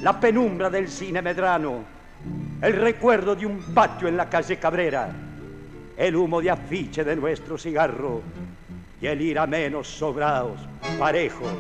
[0.02, 1.84] la penumbra del cine medrano,
[2.60, 5.10] el recuerdo de un patio en la calle Cabrera,
[5.96, 8.22] el humo de afiche de nuestro cigarro
[9.00, 10.60] y el ir a menos sobrados,
[10.98, 11.54] parejos,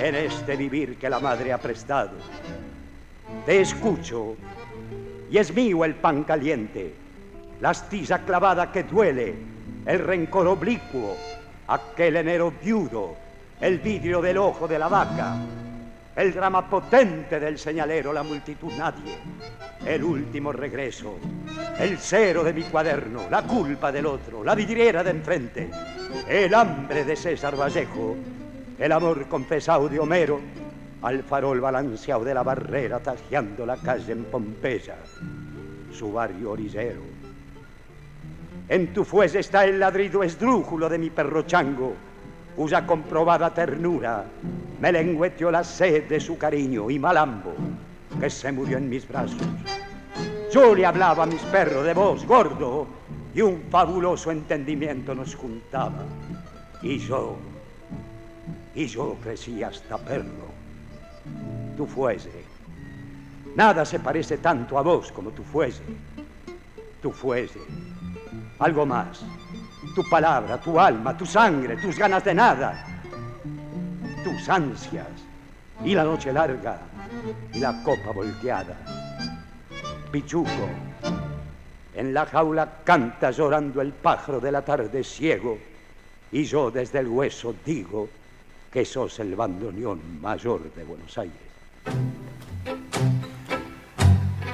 [0.00, 2.12] en este vivir que la madre ha prestado.
[3.44, 4.36] Te escucho
[5.30, 6.94] y es mío el pan caliente,
[7.60, 9.34] la astilla clavada que duele,
[9.86, 11.16] el rencor oblicuo,
[11.68, 13.14] aquel enero viudo,
[13.60, 15.36] el vidrio del ojo de la vaca,
[16.16, 19.16] el drama potente del señalero, la multitud nadie,
[19.84, 21.18] el último regreso,
[21.78, 25.70] el cero de mi cuaderno, la culpa del otro, la vidriera de enfrente,
[26.28, 28.16] el hambre de César Vallejo,
[28.78, 30.40] el amor confesado de Homero,
[31.02, 34.96] al farol balanceado de la barrera tajeando la calle en Pompeya,
[35.92, 37.15] su barrio orillero
[38.68, 41.94] en tu fuese está el ladrido esdrújulo de mi perro chango,
[42.56, 44.24] cuya comprobada ternura
[44.80, 47.54] me lengüeteó la sed de su cariño y malambo,
[48.18, 49.40] que se murió en mis brazos.
[50.52, 52.86] Yo le hablaba a mis perros de voz gordo
[53.34, 56.04] y un fabuloso entendimiento nos juntaba.
[56.82, 57.36] Y yo,
[58.74, 60.46] y yo crecí hasta perro.
[61.76, 62.44] Tu fuese.
[63.54, 65.82] Nada se parece tanto a vos como tu fuese.
[67.00, 67.60] Tu fuese
[68.58, 69.24] algo más.
[69.94, 72.86] Tu palabra, tu alma, tu sangre, tus ganas de nada,
[74.24, 75.06] tus ansias
[75.84, 76.78] y la noche larga
[77.52, 78.76] y la copa volteada.
[80.10, 80.68] Pichuco,
[81.94, 85.58] en la jaula canta llorando el pájaro de la tarde ciego
[86.32, 88.08] Y yo desde el hueso digo
[88.72, 91.36] que sos el bandoneón mayor de Buenos Aires.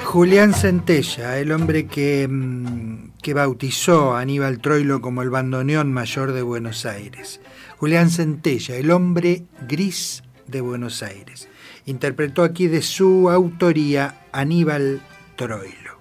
[0.04, 2.91] Julián Centella, el hombre que, mm,
[3.22, 7.40] que, bautizó a Aníbal Troilo como el bandoneón mayor de Buenos Aires.
[7.78, 11.48] Julián Centella, el hombre gris de Buenos Aires.
[11.86, 15.00] Interpretó aquí de su autoría Aníbal
[15.36, 15.98] Troilo.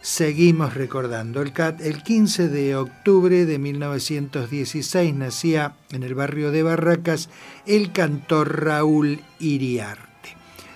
[0.00, 1.40] Seguimos recordando.
[1.42, 7.30] El, el 15 de octubre de 1916 nacía en el barrio de Barracas
[7.66, 10.11] el cantor Raúl Iriar.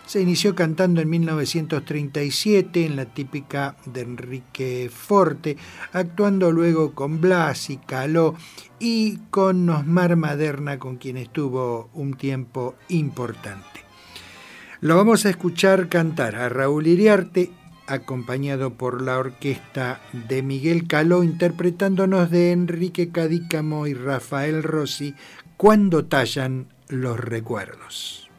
[0.06, 5.56] Se inició cantando en 1937 en la típica de Enrique Forte,
[5.92, 8.36] actuando luego con Blas y Caló
[8.78, 13.84] y con Osmar Maderna, con quien estuvo un tiempo importante.
[14.80, 17.50] Lo vamos a escuchar cantar a Raúl Iriarte,
[17.88, 25.16] acompañado por la orquesta de Miguel Caló, interpretándonos de Enrique Cadícamo y Rafael Rossi,
[25.56, 28.30] cuando tallan los recuerdos.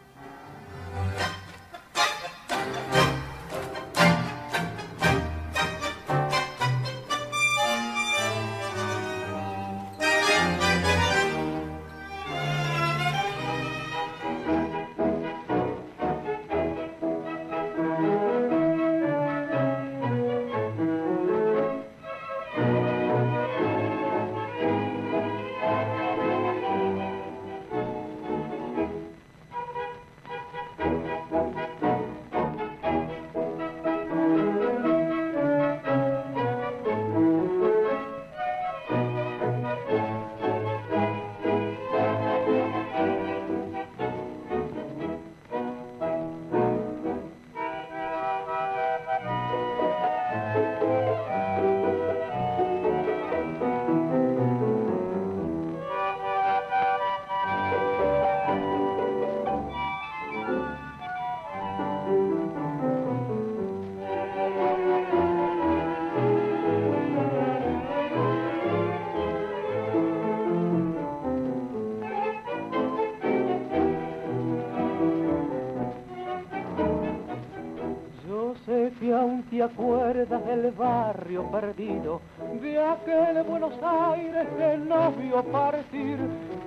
[81.51, 82.21] Perdido,
[82.61, 86.17] de aquel Buenos Aires que no vio partir,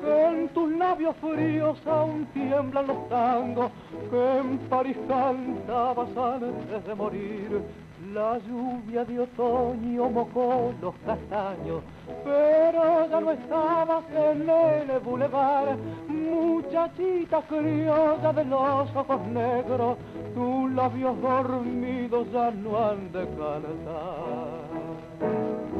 [0.03, 3.71] que en tus labios fríos aún tiemblan los tangos,
[4.11, 7.63] que en París cantabas antes de morir.
[8.15, 11.83] La lluvia de otoño mojó los castaños,
[12.25, 15.77] pero ya no estabas en el bulevar,
[16.09, 19.99] muchachita criolla de los ojos negros,
[20.35, 24.60] tus labios dormidos ya no han de cantar.
[25.21, 25.80] Thank you.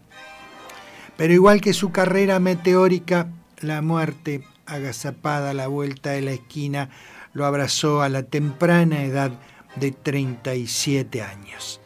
[1.17, 3.29] Pero igual que su carrera meteórica,
[3.65, 6.91] la muerte, agazapada a la vuelta de la esquina,
[7.33, 9.33] lo abrazó a la temprana edad
[9.77, 11.81] de 37 años.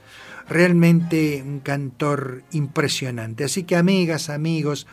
[0.49, 3.45] Realmente un cantor impresionante.
[3.45, 4.87] Así que amigas, amigos,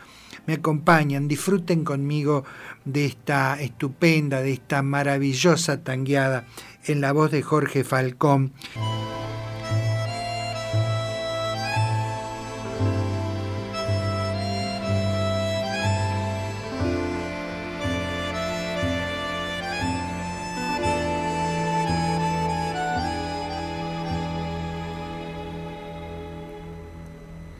[0.46, 2.44] me acompañan, disfruten conmigo
[2.84, 6.46] de esta estupenda, de esta maravillosa tangueada
[6.84, 8.52] en la voz de Jorge Falcón.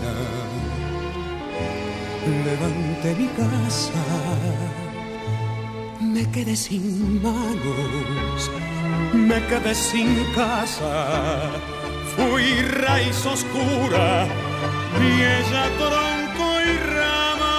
[0.00, 0.40] Arena
[2.44, 4.04] levanté mi casa.
[6.00, 8.50] Me quedé sin manos.
[9.12, 11.50] Me quedé sin casa.
[12.16, 14.26] Fui raíz oscura.
[15.00, 17.58] Y ella tronco y rama.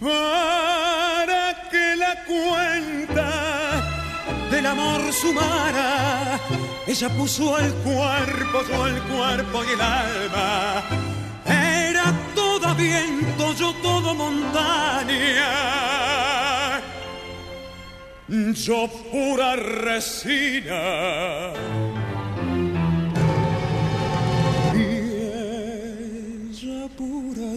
[0.00, 3.28] Para que la cuenta
[4.50, 6.40] del amor sumara.
[6.86, 10.84] Ella puso el cuerpo, yo el cuerpo y el alma.
[11.44, 15.66] Era todo viento, yo todo montaña.
[18.28, 20.82] Yo pura resina.
[24.74, 24.86] Y
[26.52, 27.56] ella pura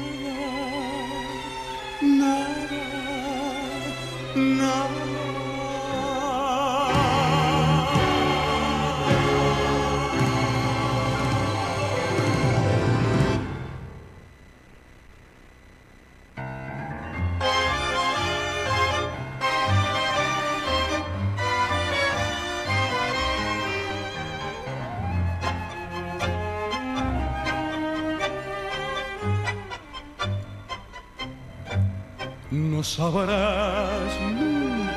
[32.83, 34.11] sabrás,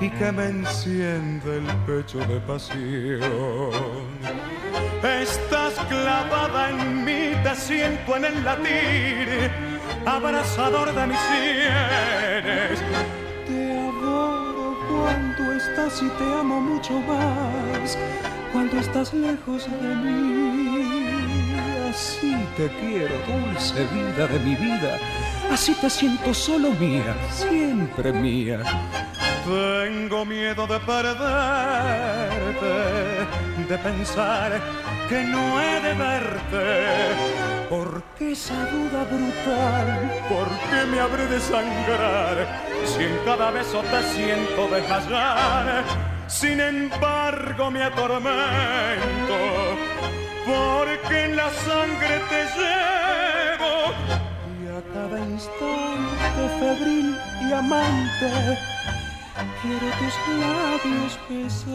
[0.00, 3.70] y que me enciende el pecho de pasión.
[5.02, 9.50] Estás clavada en mí, te siento en el latir,
[10.04, 12.80] abrazador de mis sienes.
[13.46, 17.96] Te adoro cuando estás y te amo mucho más,
[18.52, 21.06] cuando estás lejos de mí.
[21.88, 24.98] Así te quiero, dulce vida de mi vida.
[25.50, 28.60] Así te siento solo mía, siempre mía
[29.46, 31.16] tengo miedo de perderte,
[33.68, 34.60] de pensar
[35.08, 37.14] que no he de verte.
[37.70, 39.88] Porque esa duda brutal,
[40.28, 45.84] ¿por qué me habré de sangrar si en cada beso te siento desmayar?
[46.26, 49.38] Sin embargo me atormento,
[50.44, 53.94] porque en la sangre te llevo
[54.60, 57.16] y a cada instante febril
[57.48, 58.58] y amante
[59.60, 61.66] quiero tus labios besar.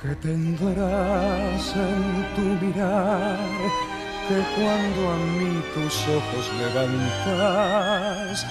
[0.00, 3.38] ¿Qué tendrás en tu mirar?
[4.28, 8.46] Que cuando a mí tus ojos levantas,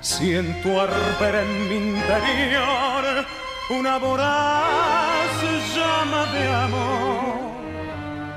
[0.00, 3.26] siento arder en mi interior
[3.70, 5.30] una voraz
[5.74, 7.49] llama de amor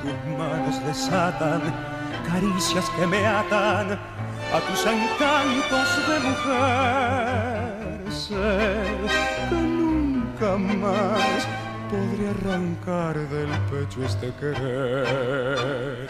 [0.04, 1.62] tus manos desatan
[2.28, 3.88] caricias que me atan
[4.56, 7.74] a tus encantos de mujer.
[9.50, 11.48] Que nunca más
[11.90, 16.08] podré arrancar del pecho este querer.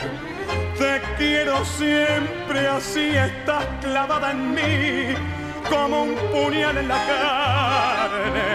[0.78, 5.15] Te quiero siempre así, estás clavada en mí
[5.70, 8.49] como un puñal en la carne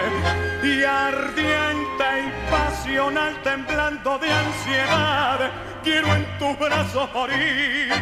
[0.63, 2.48] y ardiente y
[2.89, 5.51] pasional temblando de ansiedad,
[5.83, 7.93] quiero en tus brazos morir.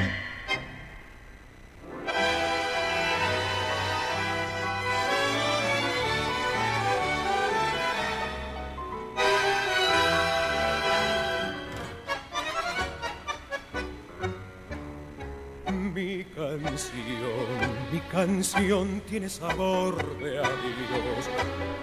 [16.38, 17.42] Canción,
[17.92, 21.26] mi canción tiene sabor de adiós,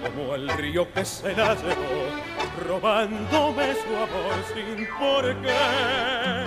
[0.02, 2.06] como el río que se la llevó,
[2.68, 6.44] robándome su amor sin por qué.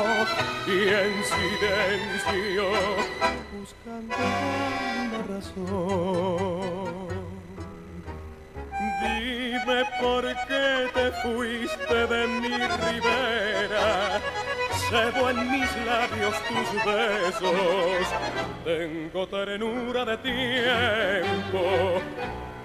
[0.66, 2.72] y en silencio,
[3.60, 7.11] buscando una razón.
[9.02, 14.20] Dime por qué te fuiste de mi ribera.
[14.90, 18.08] Cebo en mis labios tus besos.
[18.64, 22.02] Tengo ternura de tiempo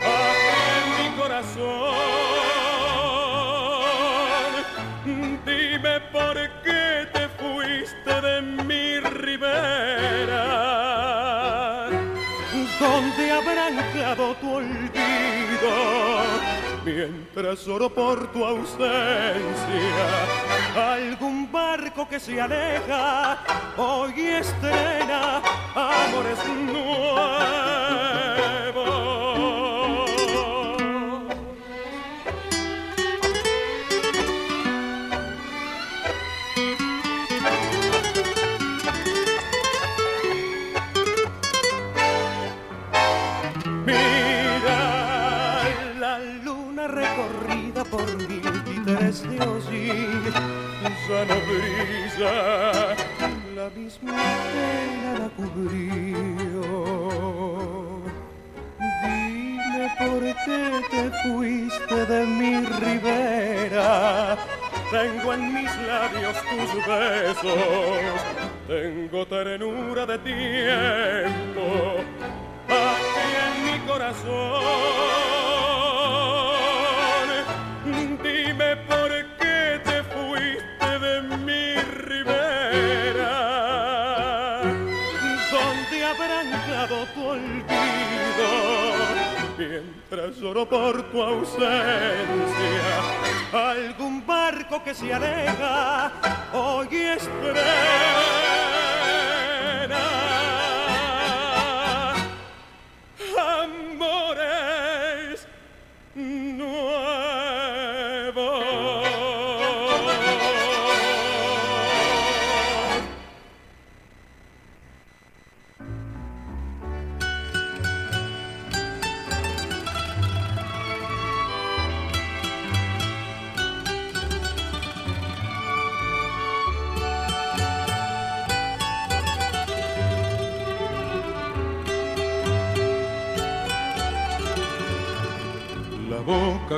[0.01, 1.95] en mi corazón.
[5.47, 10.47] Dime por qué te fuiste de mi ribera.
[12.79, 14.86] ¿Dónde habrán quedado tu olvido?
[16.87, 18.95] Mientras oro por tu ausencia.
[20.77, 23.39] Algún barco que se aleja
[23.77, 25.43] hoy estrena
[25.75, 26.39] amores
[26.73, 27.66] nuevos.
[51.09, 52.97] Brilla,
[53.55, 54.13] la misma
[54.53, 56.63] pena la cubrió.
[59.05, 64.37] Dime por qué te fuiste de mi ribera.
[64.91, 68.21] Tengo en mis labios tus besos,
[68.69, 71.97] tengo ternura de tiempo
[72.69, 75.46] aquí en mi corazón.
[90.55, 91.69] Por tu ausencia,
[93.53, 96.13] algún barco que se aleja
[96.53, 98.86] hoy estrella.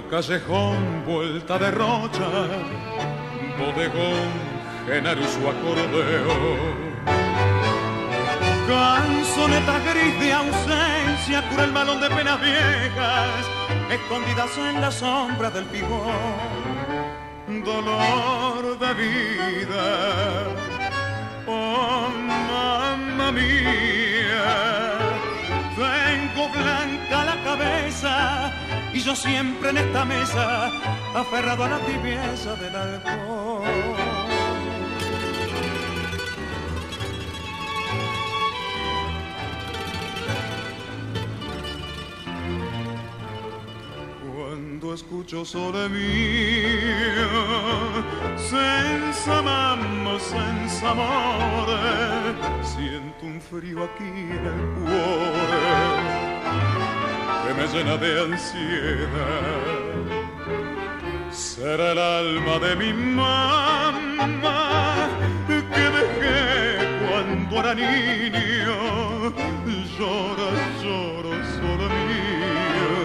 [0.07, 2.29] Callejón, vuelta de rocha,
[3.59, 4.31] bodegón,
[4.87, 6.79] genaro su acordeón.
[8.69, 13.31] Canzoneta gris de ausencia, cura el balón de penas viejas,
[13.91, 16.59] escondidas en la sombra del pigón.
[17.65, 20.45] Dolor de vida,
[21.47, 24.99] oh mamá mía,
[25.77, 28.53] tengo blanca la cabeza
[28.99, 30.73] y yo siempre en esta mesa
[31.15, 33.63] aferrado a la tibieza del alcohol.
[44.35, 47.29] Cuando escucho sobre mía,
[48.37, 52.35] senza mamma, senza amore,
[52.65, 56.18] siento un frío aquí en el cuore
[57.49, 59.89] que me llena de ansiedad.
[61.31, 65.09] Será el alma de mi mamá
[65.49, 66.39] que dejé
[67.09, 68.77] cuando era niño.
[69.97, 70.51] Llora,
[70.83, 72.99] lloro, solo mía.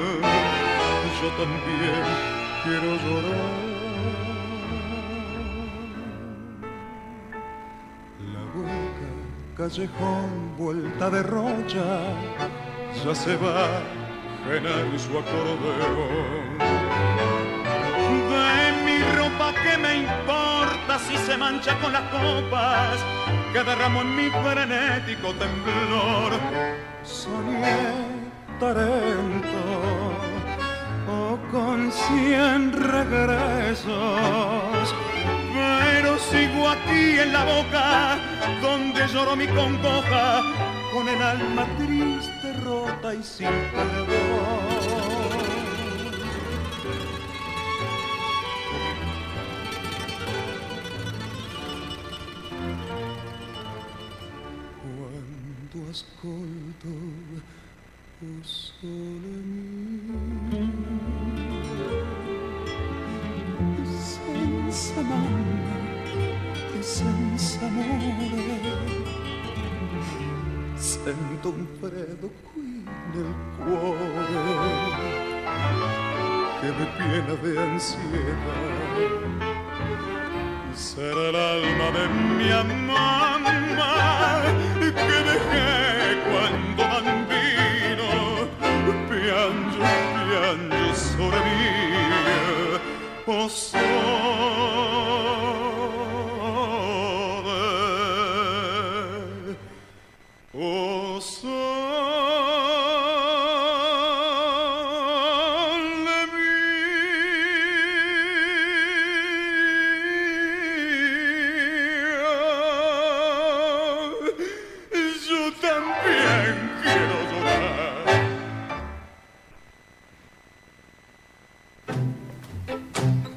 [1.20, 2.04] Yo también
[2.64, 3.64] quiero llorar.
[8.34, 9.10] La boca,
[9.58, 11.86] callejón, vuelta de rocha,
[13.04, 14.03] ya se va
[14.52, 16.58] en su acordeón.
[18.30, 22.98] De mi ropa que me importa si se mancha con las copas
[23.54, 26.34] que derramo en mi frenético temblor.
[27.04, 28.14] Soñé
[28.60, 30.14] Tarento
[31.10, 33.94] o con cien regresos,
[35.54, 38.18] pero sigo aquí en la boca
[38.62, 40.42] donde lloro mi congoja
[40.94, 42.13] con el alma triste,
[42.64, 45.04] rota y sin perdón.
[55.74, 56.94] Quando ascolto
[58.22, 60.20] o sole mio
[64.72, 65.02] senza
[66.82, 68.93] senza amore
[70.84, 72.84] sento un freddo qui
[73.14, 74.12] nel cuore
[76.60, 78.58] che mi piena di ansietà.
[80.74, 84.42] Sarà l'alma de mia mamma
[84.78, 88.50] che dejé quando bambino
[89.08, 89.80] piange,
[90.28, 92.82] piange sole mia,
[93.26, 94.93] oh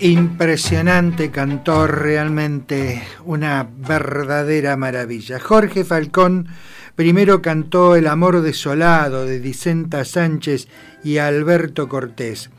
[0.06, 5.40] Impresionante cantor, realmente una verdadera maravilla.
[5.40, 6.46] Jorge Falcón
[6.94, 10.68] primero cantó El amor desolado de Dicenta Sánchez
[11.02, 12.50] y Alberto Cortés.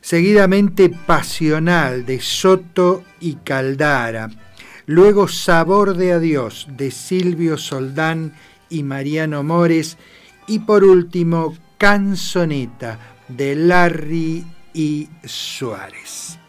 [0.00, 4.30] Seguidamente Pasional de Soto y Caldara.
[4.86, 8.34] Luego Sabor de Adiós de Silvio Soldán
[8.68, 9.98] y Mariano Mores.
[10.48, 12.98] Y por último Canzoneta
[13.28, 14.44] de Larry
[14.74, 16.41] y Suárez.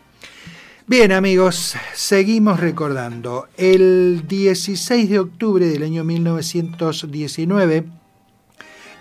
[0.85, 3.47] Bien amigos, seguimos recordando.
[3.55, 7.85] El 16 de octubre del año 1919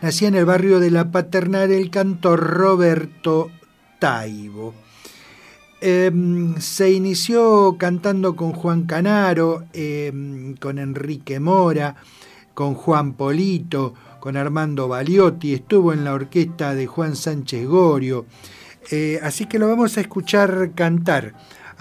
[0.01, 3.51] nacía en el barrio de La Paternal el cantor Roberto
[3.99, 4.75] Taibo.
[5.81, 11.97] Em, se inició cantando con Juan Canaro, em, con Enrique Mora,
[12.55, 18.27] con Juan Polito, con Armando Baliotti, estuvo en la orquesta de Juan Sánchez Gorio.
[18.93, 21.35] Eh, así que lo vamos a escuchar cantar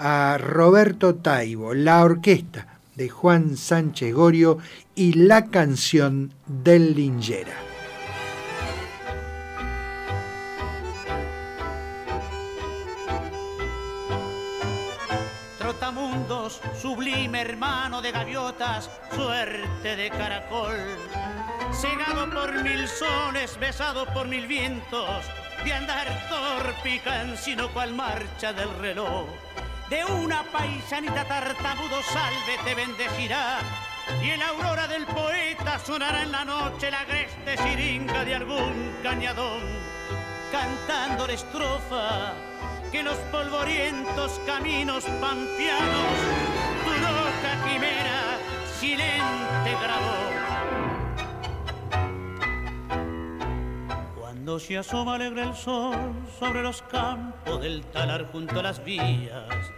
[0.04, 2.66] a Roberto Taibo, la orquesta
[2.96, 4.58] de Juan Sánchez Gorio
[4.96, 7.54] y la canción del Lingera.
[16.80, 20.76] sublime hermano de gaviotas, suerte de caracol.
[21.72, 25.24] Cegado por mil sones, besado por mil vientos,
[25.64, 29.26] de andar torpe y cansino cual marcha del reloj.
[29.88, 33.58] De una paisanita tartamudo salve te bendecirá,
[34.22, 38.96] y en la aurora del poeta sonará en la noche la agreste siringa de algún
[39.02, 39.60] cañadón,
[40.50, 42.32] cantando la estrofa
[42.90, 46.16] que los polvorientos caminos pampianos
[46.84, 48.38] tu loca quimera
[48.78, 50.51] silente grabó.
[54.42, 55.94] Cuando se asoma alegre el sol
[56.40, 59.70] sobre los campos del talar junto a las vías,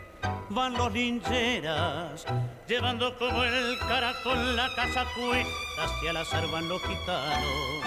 [0.48, 2.24] van los lincheras,
[2.66, 7.84] llevando como el caracol la casa cuesta hacia las van los gitanos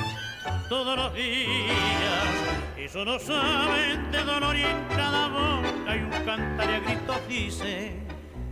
[0.69, 2.27] todos los días.
[2.77, 7.93] Eso no saben de dolor y en cada boca hay un cantar a gritos dice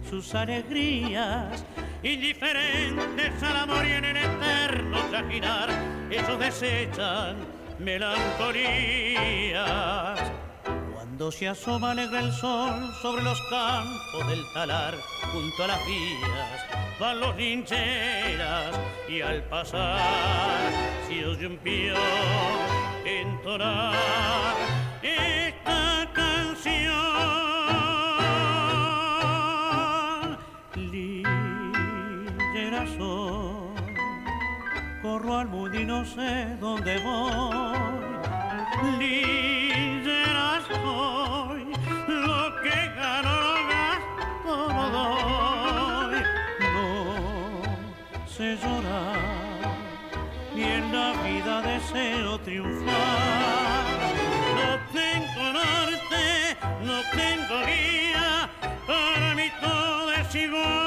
[0.09, 1.63] sus alegrías.
[2.01, 5.69] Indiferentes al amor y en el eterno trajinar,
[6.09, 9.55] esos desechan melancolías.
[10.93, 14.95] Cuando se asoma alegre el sol sobre los campos del talar,
[15.31, 16.65] junto a las vías,
[16.99, 20.71] van los lincheras y al pasar
[21.07, 21.95] se oye un pío
[23.05, 23.93] entonar
[25.01, 25.94] esta
[35.15, 37.77] corro al mundo y no sé dónde voy.
[38.99, 41.63] Linchera soy,
[42.07, 46.17] lo que gano lo gasto lo doy.
[46.73, 49.77] No sé llorar,
[50.53, 53.95] ni en la vida deseo triunfar.
[54.59, 54.69] No
[54.99, 56.25] tengo norte,
[56.89, 58.49] no tengo guía,
[58.85, 60.84] para mí todo es igual.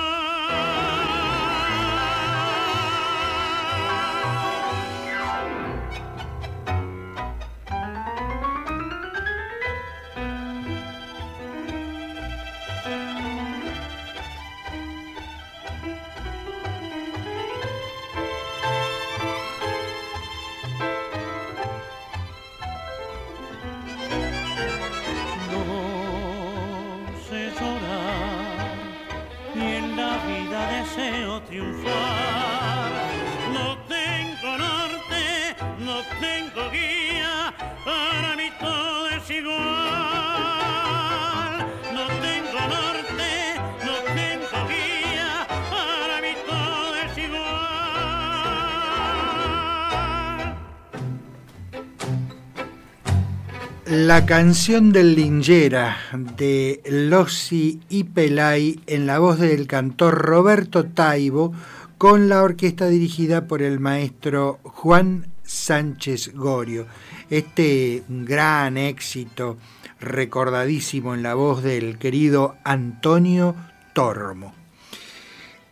[53.91, 55.97] La canción del Lingera
[56.37, 61.55] de Lossi y Pelay en la voz del cantor Roberto Taibo
[61.97, 66.87] con la orquesta dirigida por el maestro Juan Sánchez Gorio.
[67.31, 69.57] Este gran éxito
[70.01, 73.55] recordadísimo en la voz del querido Antonio
[73.95, 74.53] Tormo.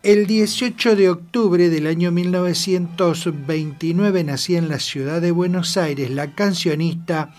[0.02, 6.34] El 18 de octubre del año 1929 nacía en la ciudad de Buenos Aires la
[6.34, 7.34] cancionista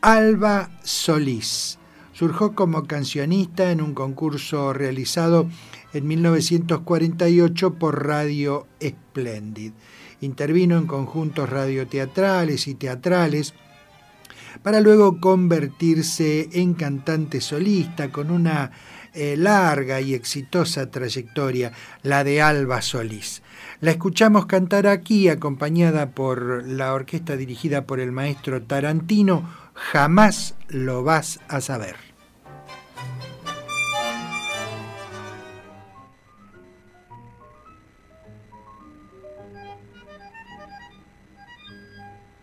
[0.00, 1.78] Alba Solís.
[2.12, 5.48] Surgió como cancionista en un concurso realizado
[5.92, 9.72] en 1948 por Radio Splendid.
[10.20, 13.54] Intervino en conjuntos radioteatrales y teatrales
[14.62, 18.70] para luego convertirse en cantante solista con una
[19.14, 21.72] eh, larga y exitosa trayectoria,
[22.02, 23.42] la de Alba Solís.
[23.80, 29.48] La escuchamos cantar aquí acompañada por la orquesta dirigida por el maestro Tarantino,
[29.78, 31.96] jamás lo vas a saber.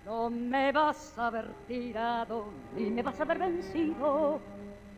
[0.06, 2.45] No me vas a ver tirado,
[2.76, 4.40] ni me vas a ver vencido,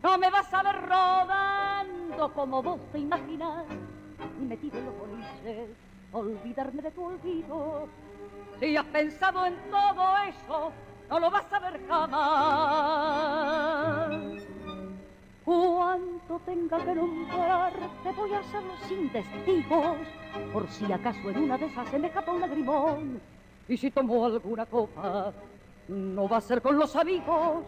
[0.02, 3.64] no me vas a ver rodando como vos te imaginas,
[4.38, 4.94] ni metido en los
[6.12, 7.88] olvidarme de tu olvido.
[8.58, 10.72] Si has pensado en todo eso,
[11.08, 12.88] no lo vas a ver jamás.
[15.44, 19.96] Cuanto tenga que nombrarte, voy a hacerlo sin testigos,
[20.52, 23.20] por si acaso en una de esas se me escapa un lagrimón.
[23.66, 25.32] Y si tomo alguna copa,
[25.88, 27.64] no va a ser con los amigos.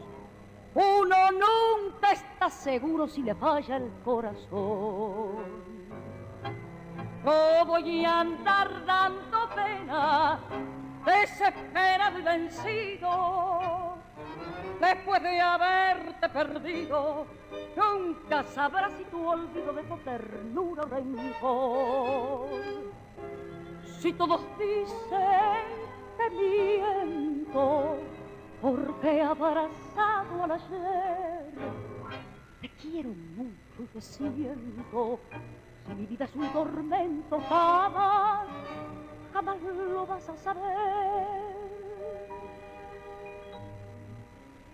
[0.74, 5.70] Uno nunca está seguro si le falla el corazón.
[7.24, 10.38] No voy a andar dando pena,
[11.04, 13.98] desesperado y vencido.
[14.80, 17.26] Después de haberte perdido,
[17.76, 22.50] nunca sabrás si tu olvido dejó ternura o rencor.
[24.00, 25.66] Si todos dicen
[26.16, 27.98] que miento,
[28.62, 31.52] porque he abrazado al ayer,
[32.62, 35.20] te quiero mucho y te siento.
[35.86, 38.46] Si mi vida es un tormento, jamás,
[39.32, 41.60] jamás lo vas a saber.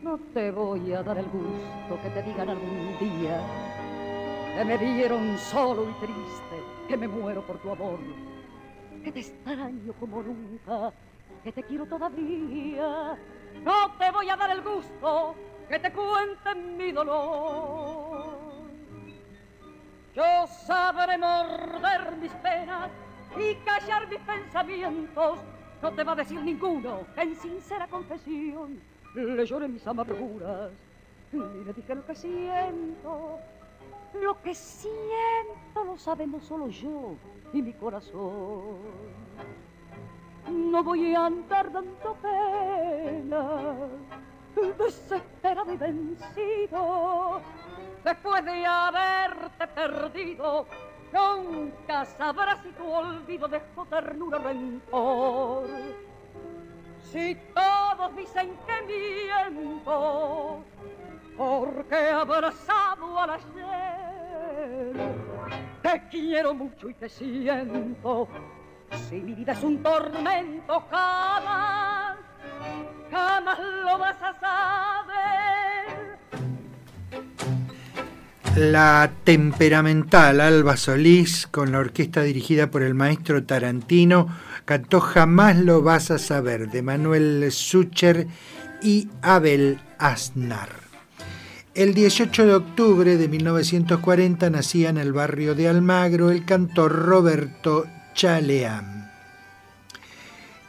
[0.02, 3.40] No te voy a dar el gusto que te digan algún día
[4.56, 7.98] que me vieron solo y triste, que me muero por tu amor,
[9.04, 10.92] que te extraño como nunca,
[11.44, 13.18] que te quiero todavía.
[13.62, 15.34] No te voy a dar el gusto
[15.68, 18.24] que te cuenten mi dolor.
[20.14, 22.90] Yo sabré morder mis penas
[23.38, 25.38] y callar mis pensamientos.
[25.82, 28.80] No te va a decir ninguno en sincera confesión
[29.24, 30.70] le lloré mis amarguras
[31.32, 33.38] y le dije lo que siento.
[34.14, 37.14] Lo que siento lo sabemos solo yo
[37.52, 38.78] y mi corazón.
[40.48, 43.74] No voy a andar dando pena,
[44.78, 47.40] desesperado y vencido.
[48.04, 50.66] Después de haberte perdido,
[51.12, 55.66] nunca sabrás si tu olvido dejó ternura o rencor
[57.12, 60.64] si todos dicen que miento,
[61.36, 64.92] porque abrazado al ayer,
[65.82, 68.28] te quiero mucho y te siento.
[69.08, 72.18] Si mi vida es un tormento, jamás,
[73.10, 76.18] jamás lo vas a saber.
[78.56, 84.28] La temperamental Alba Solís, con la orquesta dirigida por el maestro Tarantino,
[84.64, 88.26] cantó Jamás lo vas a saber, de Manuel Sucher
[88.82, 90.70] y Abel Aznar.
[91.74, 97.84] El 18 de octubre de 1940 nacía en el barrio de Almagro el cantor Roberto
[98.14, 99.10] Chaleán.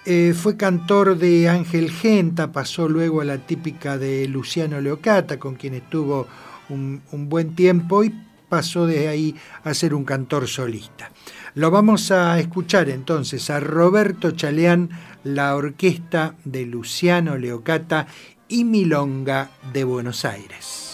[0.06, 5.56] Eh, fue cantor de Ángel Genta, pasó luego a la típica de Luciano Leocata, con
[5.56, 6.28] quien estuvo
[6.70, 8.14] un, buen tiempo y
[8.50, 11.12] pasó de ahí a ser un cantor solista.
[11.56, 14.90] Lo vamos a escuchar entonces a Roberto Chaleán,
[15.24, 18.08] la orquesta de Luciano Leocata
[18.48, 20.87] y Milonga de Buenos Aires.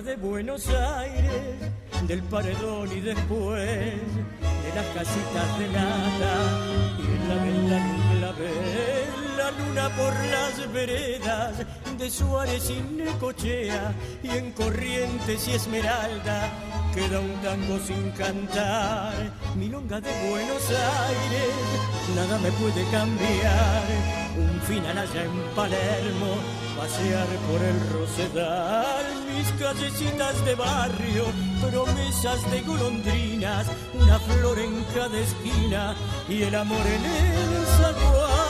[0.00, 1.58] De Buenos Aires,
[2.08, 6.34] del paredón y después de las casitas de nata
[6.98, 8.32] y en la vela la
[9.36, 11.56] la luna por las veredas
[11.98, 13.92] de Suárez y Necochea
[14.22, 16.48] y en Corrientes y Esmeralda
[16.94, 19.14] queda un tango sin cantar,
[19.56, 21.54] milonga de Buenos Aires,
[22.14, 23.82] nada me puede cambiar,
[24.36, 26.36] un final allá en Palermo,
[26.76, 31.24] pasear por el Rosedal, mis callecitas de barrio,
[31.62, 35.94] promesas de golondrinas, una flor en cada esquina
[36.28, 38.41] y el amor en el zaguán.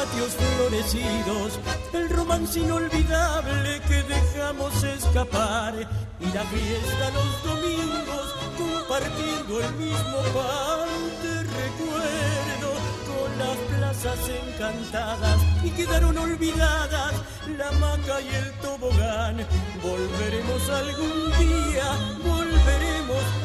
[0.00, 1.58] Patios florecidos,
[1.92, 5.74] el romance inolvidable que dejamos escapar
[6.18, 10.88] y la fiesta los domingos compartiendo el mismo pan.
[11.20, 12.70] Te recuerdo
[13.10, 17.12] con las plazas encantadas y quedaron olvidadas
[17.58, 19.46] la maca y el tobogán.
[19.82, 21.86] Volveremos algún día,
[22.24, 22.89] volveremos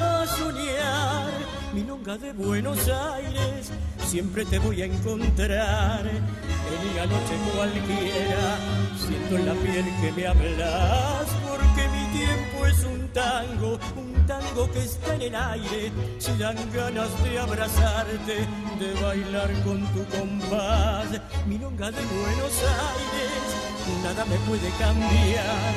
[0.01, 1.31] a soñar.
[1.73, 3.71] Milonga de Buenos Aires,
[4.05, 6.05] siempre te voy a encontrar.
[6.05, 8.57] En una noche cualquiera,
[8.97, 14.71] siento en la piel que me hablas, porque mi tiempo es un tango, un tango
[14.71, 15.91] que está en el aire.
[16.17, 18.47] Si dan ganas de abrazarte,
[18.79, 21.07] de bailar con tu compás,
[21.45, 23.64] milonga de Buenos Aires,
[24.03, 25.73] nada me puede cambiar.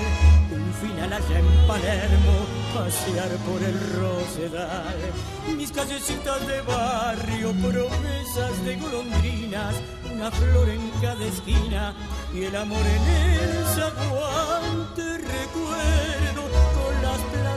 [0.51, 2.35] Un final allá en Palermo,
[2.74, 4.97] pasear por el Rosedal,
[5.56, 9.74] mis callecitas de barrio, promesas de golondrinas,
[10.12, 11.94] una flor en cada esquina
[12.35, 14.94] y el amor en el zaguán.
[14.94, 16.48] Te recuerdo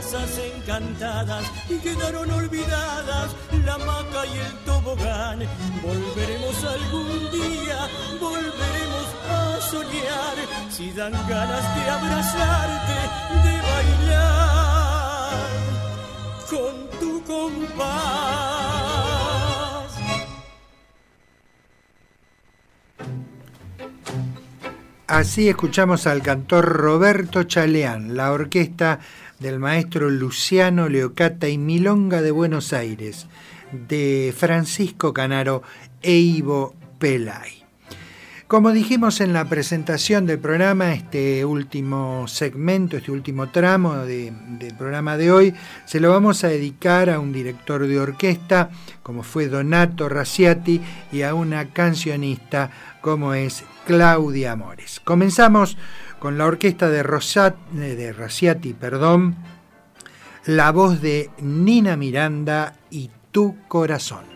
[0.02, 3.34] plazas encantadas y quedaron olvidadas
[3.64, 5.38] la maca y el tobogán.
[5.82, 7.88] Volveremos algún día,
[8.20, 10.36] volveremos a soñar
[10.70, 12.94] si dan ganas de abrazarte,
[13.44, 15.34] de bailar
[16.50, 18.22] con tu compás.
[25.06, 28.98] Así escuchamos al cantor Roberto Chaleán, la orquesta
[29.42, 33.26] del maestro Luciano Leocata y Milonga de Buenos Aires,
[33.72, 35.62] de Francisco Canaro
[36.00, 37.62] e Ivo Pelay.
[38.46, 44.74] Como dijimos en la presentación del programa, este último segmento, este último tramo de- del
[44.76, 45.54] programa de hoy,
[45.86, 48.70] se lo vamos a dedicar a un director de orquesta,
[49.02, 52.70] como fue Donato Raciati, y a una cancionista,
[53.00, 55.00] como es Claudia Amores.
[55.02, 55.78] Comenzamos
[56.22, 59.34] con la orquesta de, Rosat, eh, perdón,
[60.46, 64.31] la voz de Nina Miranda y Tu Corazón.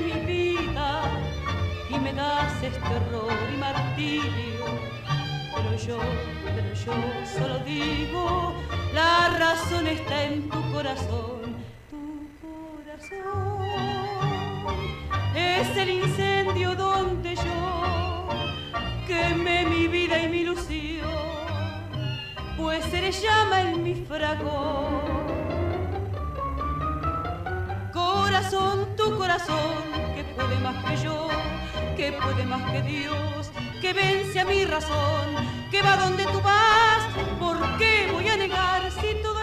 [0.00, 1.02] Mi vida
[1.90, 4.64] y me das este horror y martirio,
[5.54, 5.98] pero yo,
[6.44, 6.94] pero yo
[7.38, 8.54] solo digo,
[8.92, 11.64] la razón está en tu corazón
[12.84, 13.64] corazón
[15.34, 18.28] es el incendio donde yo
[19.06, 21.10] quemé mi vida y mi ilusión,
[22.56, 25.23] pues le llama en mi fragor.
[28.24, 29.82] Corazón, tu corazón,
[30.14, 31.28] que puede más que yo,
[31.94, 33.50] que puede más que Dios,
[33.82, 35.26] que vence a mi razón,
[35.70, 37.02] que va donde tú vas,
[37.38, 39.33] ¿por qué voy a negar si todo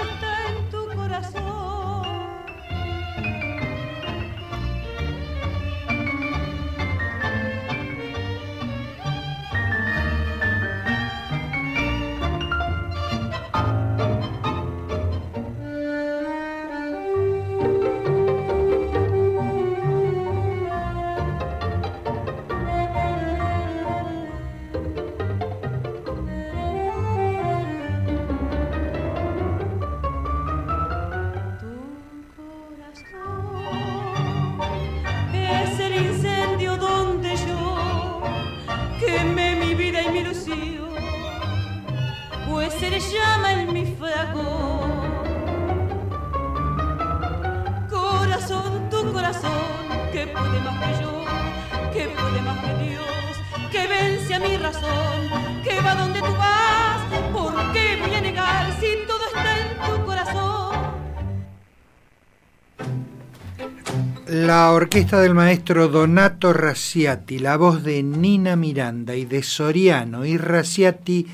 [64.81, 71.27] orquesta del maestro Donato Raciati, la voz de Nina Miranda y de Soriano y Raciati,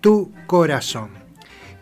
[0.00, 1.10] Tu Corazón.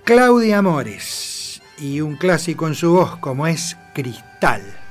[0.03, 4.82] Claudia Amores y un clásico en su voz como es Cristal.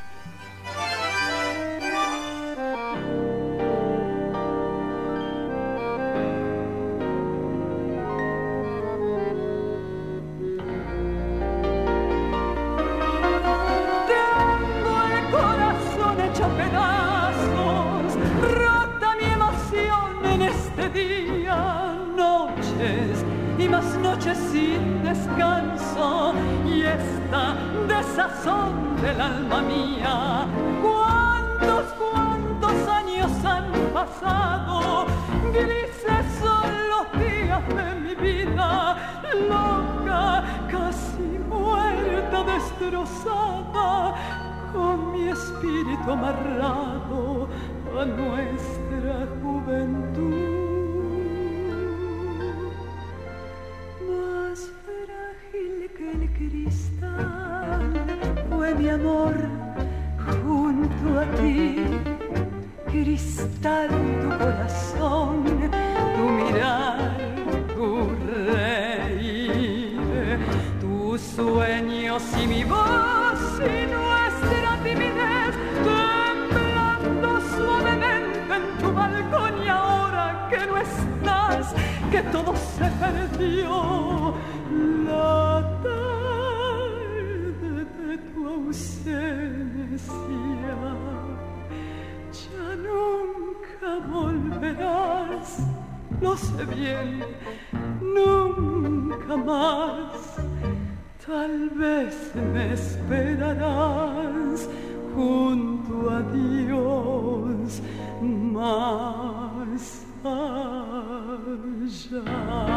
[105.15, 107.81] junto a Dios
[108.21, 112.70] más allá.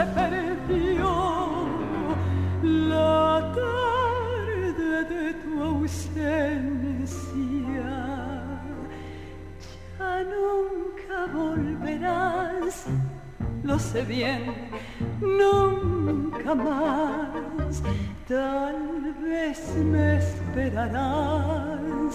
[0.00, 1.10] se perdió
[2.62, 7.18] la tarde de tu ausencia.
[9.98, 12.86] Ya nunca volverás,
[13.62, 14.42] lo sé bien,
[15.20, 17.82] nunca más.
[18.26, 22.14] Tal vez me esperarás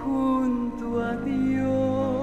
[0.00, 2.15] junto a Dios.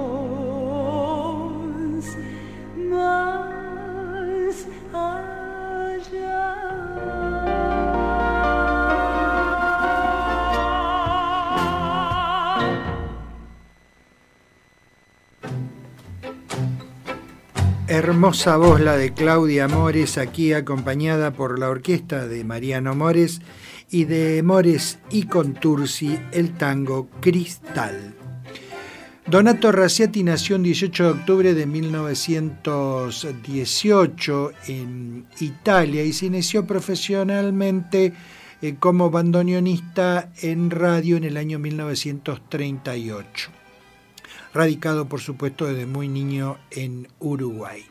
[17.93, 23.39] Hermosa voz la de Claudia Mores, aquí acompañada por la orquesta de Mariano Mores
[23.91, 28.15] y de Mores y Contursi el tango Cristal.
[29.27, 38.11] Donato Raciati nació el 18 de octubre de 1918 en Italia y se inició profesionalmente
[38.63, 43.62] eh, como bandoneonista en radio en el año 1938
[44.53, 47.83] radicado por supuesto desde muy niño en Uruguay.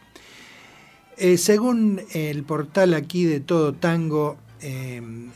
[1.16, 5.30] Eh, según el portal aquí de Todo Tango, em,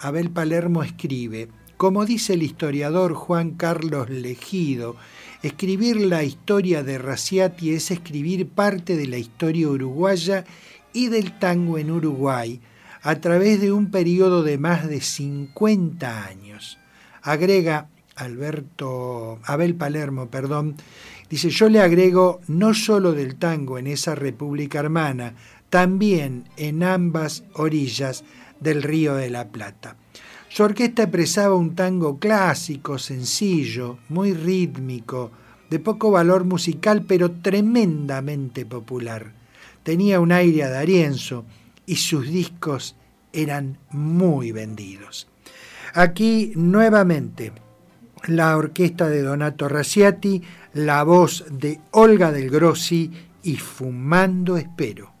[0.00, 4.96] Abel Palermo escribe, como dice el historiador Juan Carlos Legido,
[5.42, 10.44] escribir la historia de Raciati es escribir parte de la historia uruguaya
[10.92, 12.60] y del tango en Uruguay
[13.02, 16.78] a través de un periodo de más de 50 años.
[17.20, 20.76] Agrega Alberto, Abel Palermo, perdón,
[21.28, 25.34] dice, yo le agrego no solo del tango en esa República Hermana,
[25.70, 28.24] también en ambas orillas
[28.60, 29.96] del Río de la Plata.
[30.48, 35.32] Su orquesta expresaba un tango clásico, sencillo, muy rítmico,
[35.68, 39.32] de poco valor musical, pero tremendamente popular.
[39.82, 41.44] Tenía un aire a Darienzo
[41.86, 42.94] y sus discos
[43.32, 45.26] eran muy vendidos.
[45.92, 47.52] Aquí nuevamente
[48.26, 50.42] la orquesta de Donato Raciati,
[50.74, 53.10] la voz de Olga del Grossi
[53.42, 55.13] y Fumando Espero.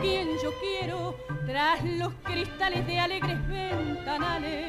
[0.00, 1.16] Quien yo quiero,
[1.46, 4.68] tras los cristales de alegres ventanales.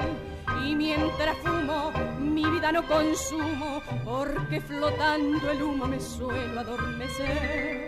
[0.66, 7.88] Y mientras fumo, mi vida no consumo, porque flotando el humo me suelo adormecer.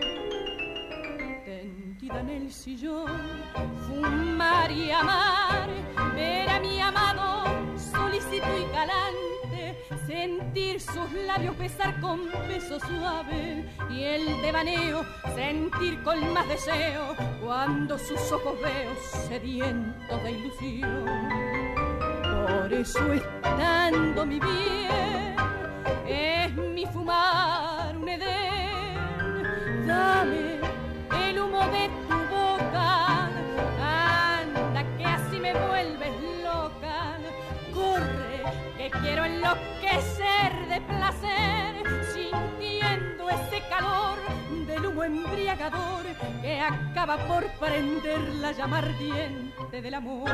[1.44, 3.10] Tendida en el sillón,
[3.86, 5.68] fumar y amar,
[6.14, 7.44] ver a mi amado
[7.76, 9.33] solícito y galante,
[10.06, 15.04] sentir sus labios besar con beso suave y el devaneo
[15.34, 18.94] sentir con más deseo cuando sus ojos veo
[19.28, 21.04] sedientos de ilusión.
[22.22, 25.36] Por eso estando mi bien
[26.06, 29.86] es mi fumar un edén.
[29.86, 30.60] Dame
[31.28, 32.03] el humo de
[39.04, 44.18] quiero enloquecer de placer, sintiendo ese calor
[44.66, 46.04] del humo embriagador
[46.40, 50.30] que acaba por prender la llama ardiente del amor.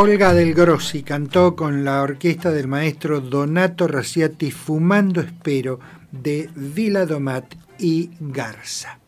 [0.00, 5.80] Olga del Grossi cantó con la orquesta del maestro Donato Raciati Fumando Espero
[6.12, 9.00] de Vila Domat y Garza.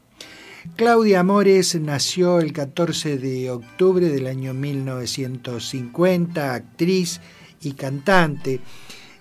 [0.75, 7.21] Claudia Amores nació el 14 de octubre del año 1950, actriz
[7.63, 8.59] y cantante.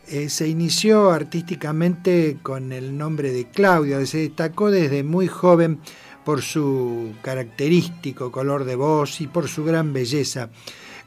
[0.07, 5.81] Eh, se inició artísticamente con el nombre de Claudia, se destacó desde muy joven
[6.25, 10.49] por su característico color de voz y por su gran belleza.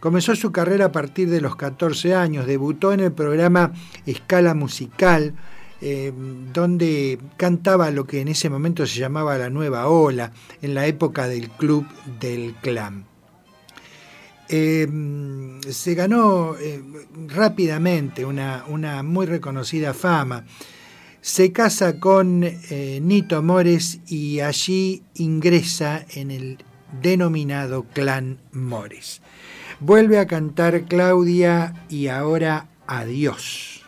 [0.03, 3.73] Comenzó su carrera a partir de los 14 años, debutó en el programa
[4.05, 5.37] Escala Musical,
[5.81, 6.12] eh,
[6.53, 11.29] donde cantaba lo que en ese momento se llamaba la nueva ola, en la época
[11.29, 11.87] del Club
[12.19, 13.05] del Clan.
[14.49, 14.89] Eh,
[15.70, 16.83] se ganó eh,
[17.29, 20.45] rápidamente una, una, muy reconocida fama.
[21.20, 26.59] Se casa con Nito Mores y allí ingresa en el
[27.01, 29.22] denominado Clan Mores.
[29.85, 33.82] Vuelve a cantar Claudia y ahora adiós.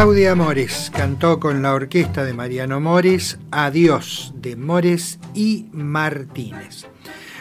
[0.00, 6.86] Claudia Mores cantó con la orquesta de Mariano Mores Adiós de Mores y Martínez.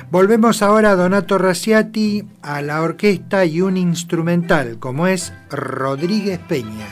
[0.09, 6.88] Volvemos ahora a Donato Raciati, a la orquesta y un instrumental como es Rodríguez Peña.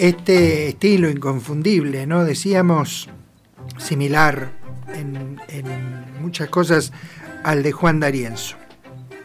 [0.00, 2.24] Este estilo inconfundible, ¿no?
[2.24, 3.10] Decíamos
[3.76, 4.52] similar
[4.94, 6.92] en, en muchas cosas
[7.44, 8.56] al de Juan D'Arienzo.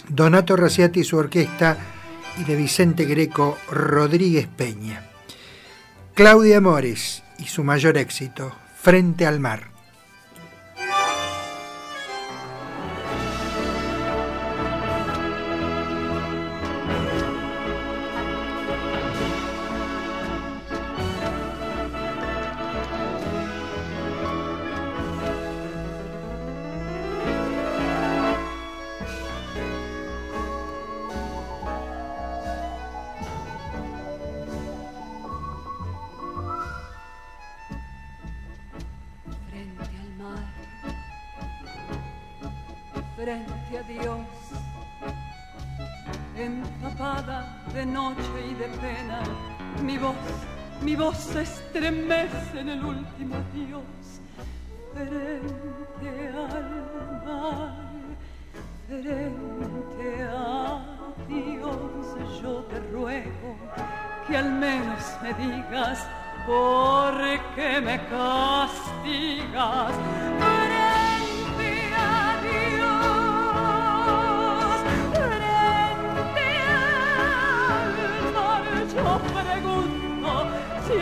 [0.09, 1.77] Donato Raciati y su orquesta
[2.37, 5.09] y de Vicente Greco Rodríguez Peña.
[6.13, 9.74] Claudia Mores y su mayor éxito, Frente al Mar.
[43.25, 44.19] Frente a Dios,
[46.37, 48.21] empapada de noche
[48.51, 49.23] y de pena,
[49.81, 50.15] mi voz,
[50.83, 54.21] mi voz se estremece en el último adiós,
[54.93, 57.73] frente al mar,
[58.87, 60.85] frente a
[61.27, 63.55] Dios, yo te ruego
[64.27, 66.05] que al menos me digas
[66.45, 67.15] por
[67.55, 69.95] qué me castigas.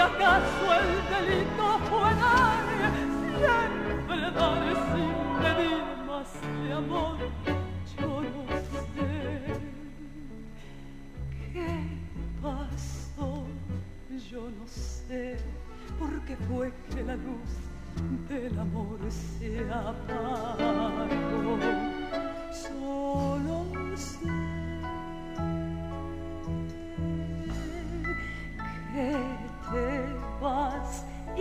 [0.03, 2.63] Acaso el delito fue dar,
[3.39, 7.17] siempre dar sin pedir más que amor.
[7.97, 9.09] Yo no sé
[11.53, 11.71] qué
[12.41, 13.29] pasó.
[14.29, 15.37] Yo no sé
[15.99, 17.51] por qué fue que la luz
[18.29, 20.89] del amor se apagó.
[22.51, 23.65] Solo
[23.95, 24.62] sé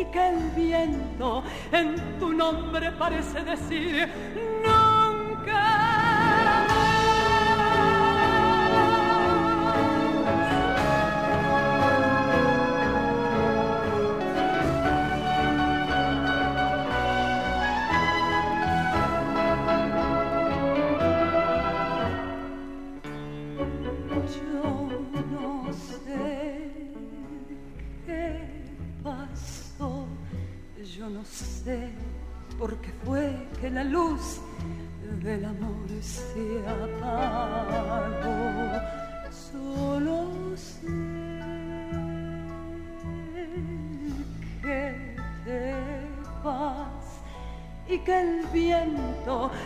[0.02, 4.51] y que el viento en tu nombre parece decir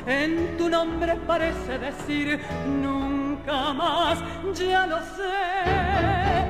[0.07, 2.41] en tu nombre parece decir
[2.81, 4.19] nunca más,
[4.55, 6.46] ya lo sé,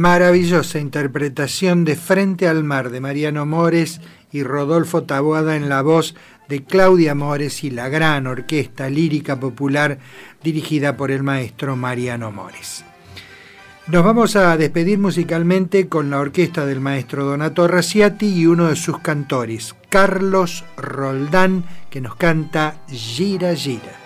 [0.00, 4.00] Maravillosa interpretación de Frente al Mar de Mariano Mores
[4.32, 6.14] y Rodolfo Taboada en la voz
[6.48, 9.98] de Claudia Mores y la gran orquesta lírica popular
[10.42, 12.82] dirigida por el maestro Mariano Mores.
[13.88, 18.76] Nos vamos a despedir musicalmente con la orquesta del maestro Donato Raciati y uno de
[18.76, 23.99] sus cantores, Carlos Roldán, que nos canta Gira Gira.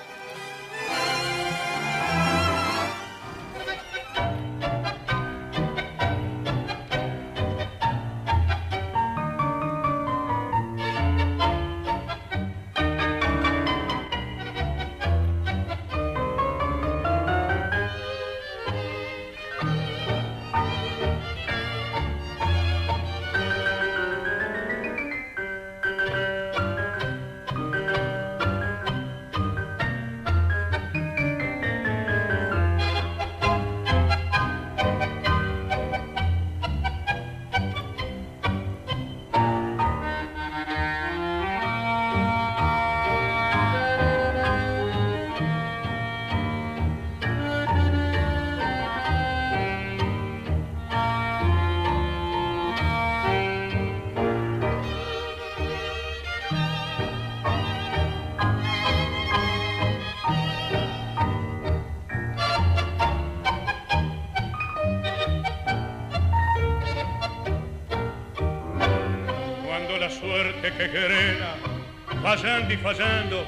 [72.45, 73.47] Fallando y fallando,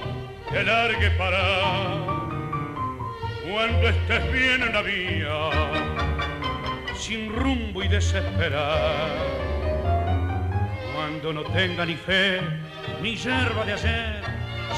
[0.50, 1.38] te largue para.
[3.46, 5.50] cuando estés bien en la vía,
[6.94, 9.10] sin rumbo y desesperar,
[10.94, 12.40] cuando no tenga ni fe
[13.02, 14.22] ni hierba de ayer,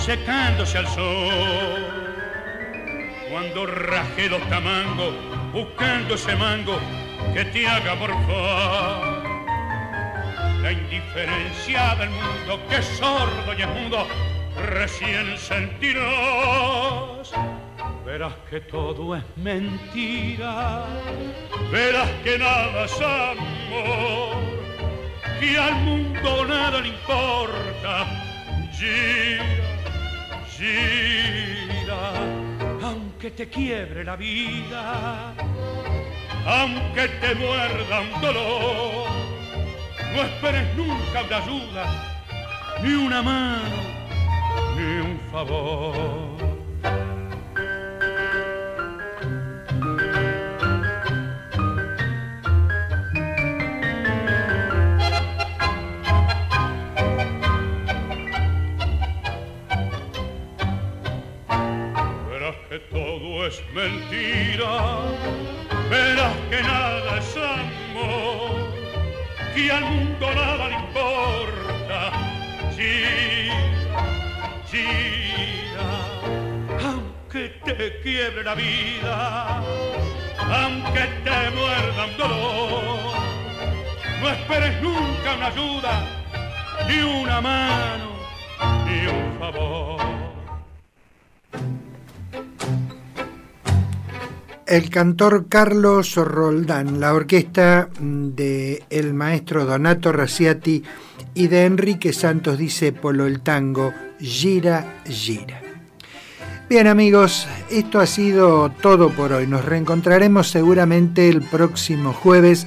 [0.05, 1.87] secándose al sol,
[3.31, 5.15] cuando raje los tamangos,
[5.53, 6.81] buscando ese mango
[7.35, 9.08] que te haga morfar.
[10.99, 14.07] Indiferencia del mundo que sordo y es mudo,
[14.57, 17.33] recién sentirás
[18.05, 20.87] verás que todo es mentira,
[21.71, 24.37] verás que nada es amor,
[25.39, 28.07] que al mundo nada le importa.
[28.73, 29.45] Gira,
[30.57, 32.13] gira,
[32.83, 35.35] aunque te quiebre la vida,
[36.47, 39.08] aunque te muerda un dolor,
[40.13, 41.85] no esperes nunca una ayuda,
[42.83, 43.77] ni una mano,
[44.77, 46.48] ni un favor.
[69.79, 71.99] Al mundo nada le importa.
[72.77, 74.05] Gira,
[74.71, 75.91] gira,
[76.85, 79.63] aunque te quiebre la vida,
[80.63, 83.15] aunque te muerda un dolor,
[84.21, 85.93] no esperes nunca una ayuda,
[86.89, 88.09] ni una mano,
[88.87, 90.18] ni un favor.
[94.69, 100.83] El cantor Carlos Roldán, la orquesta de el maestro Donato Raciati
[101.35, 105.63] y de Enrique Santos Discépolo, el tango Gira Gira.
[106.69, 109.47] Bien amigos, esto ha sido todo por hoy.
[109.47, 112.67] Nos reencontraremos seguramente el próximo jueves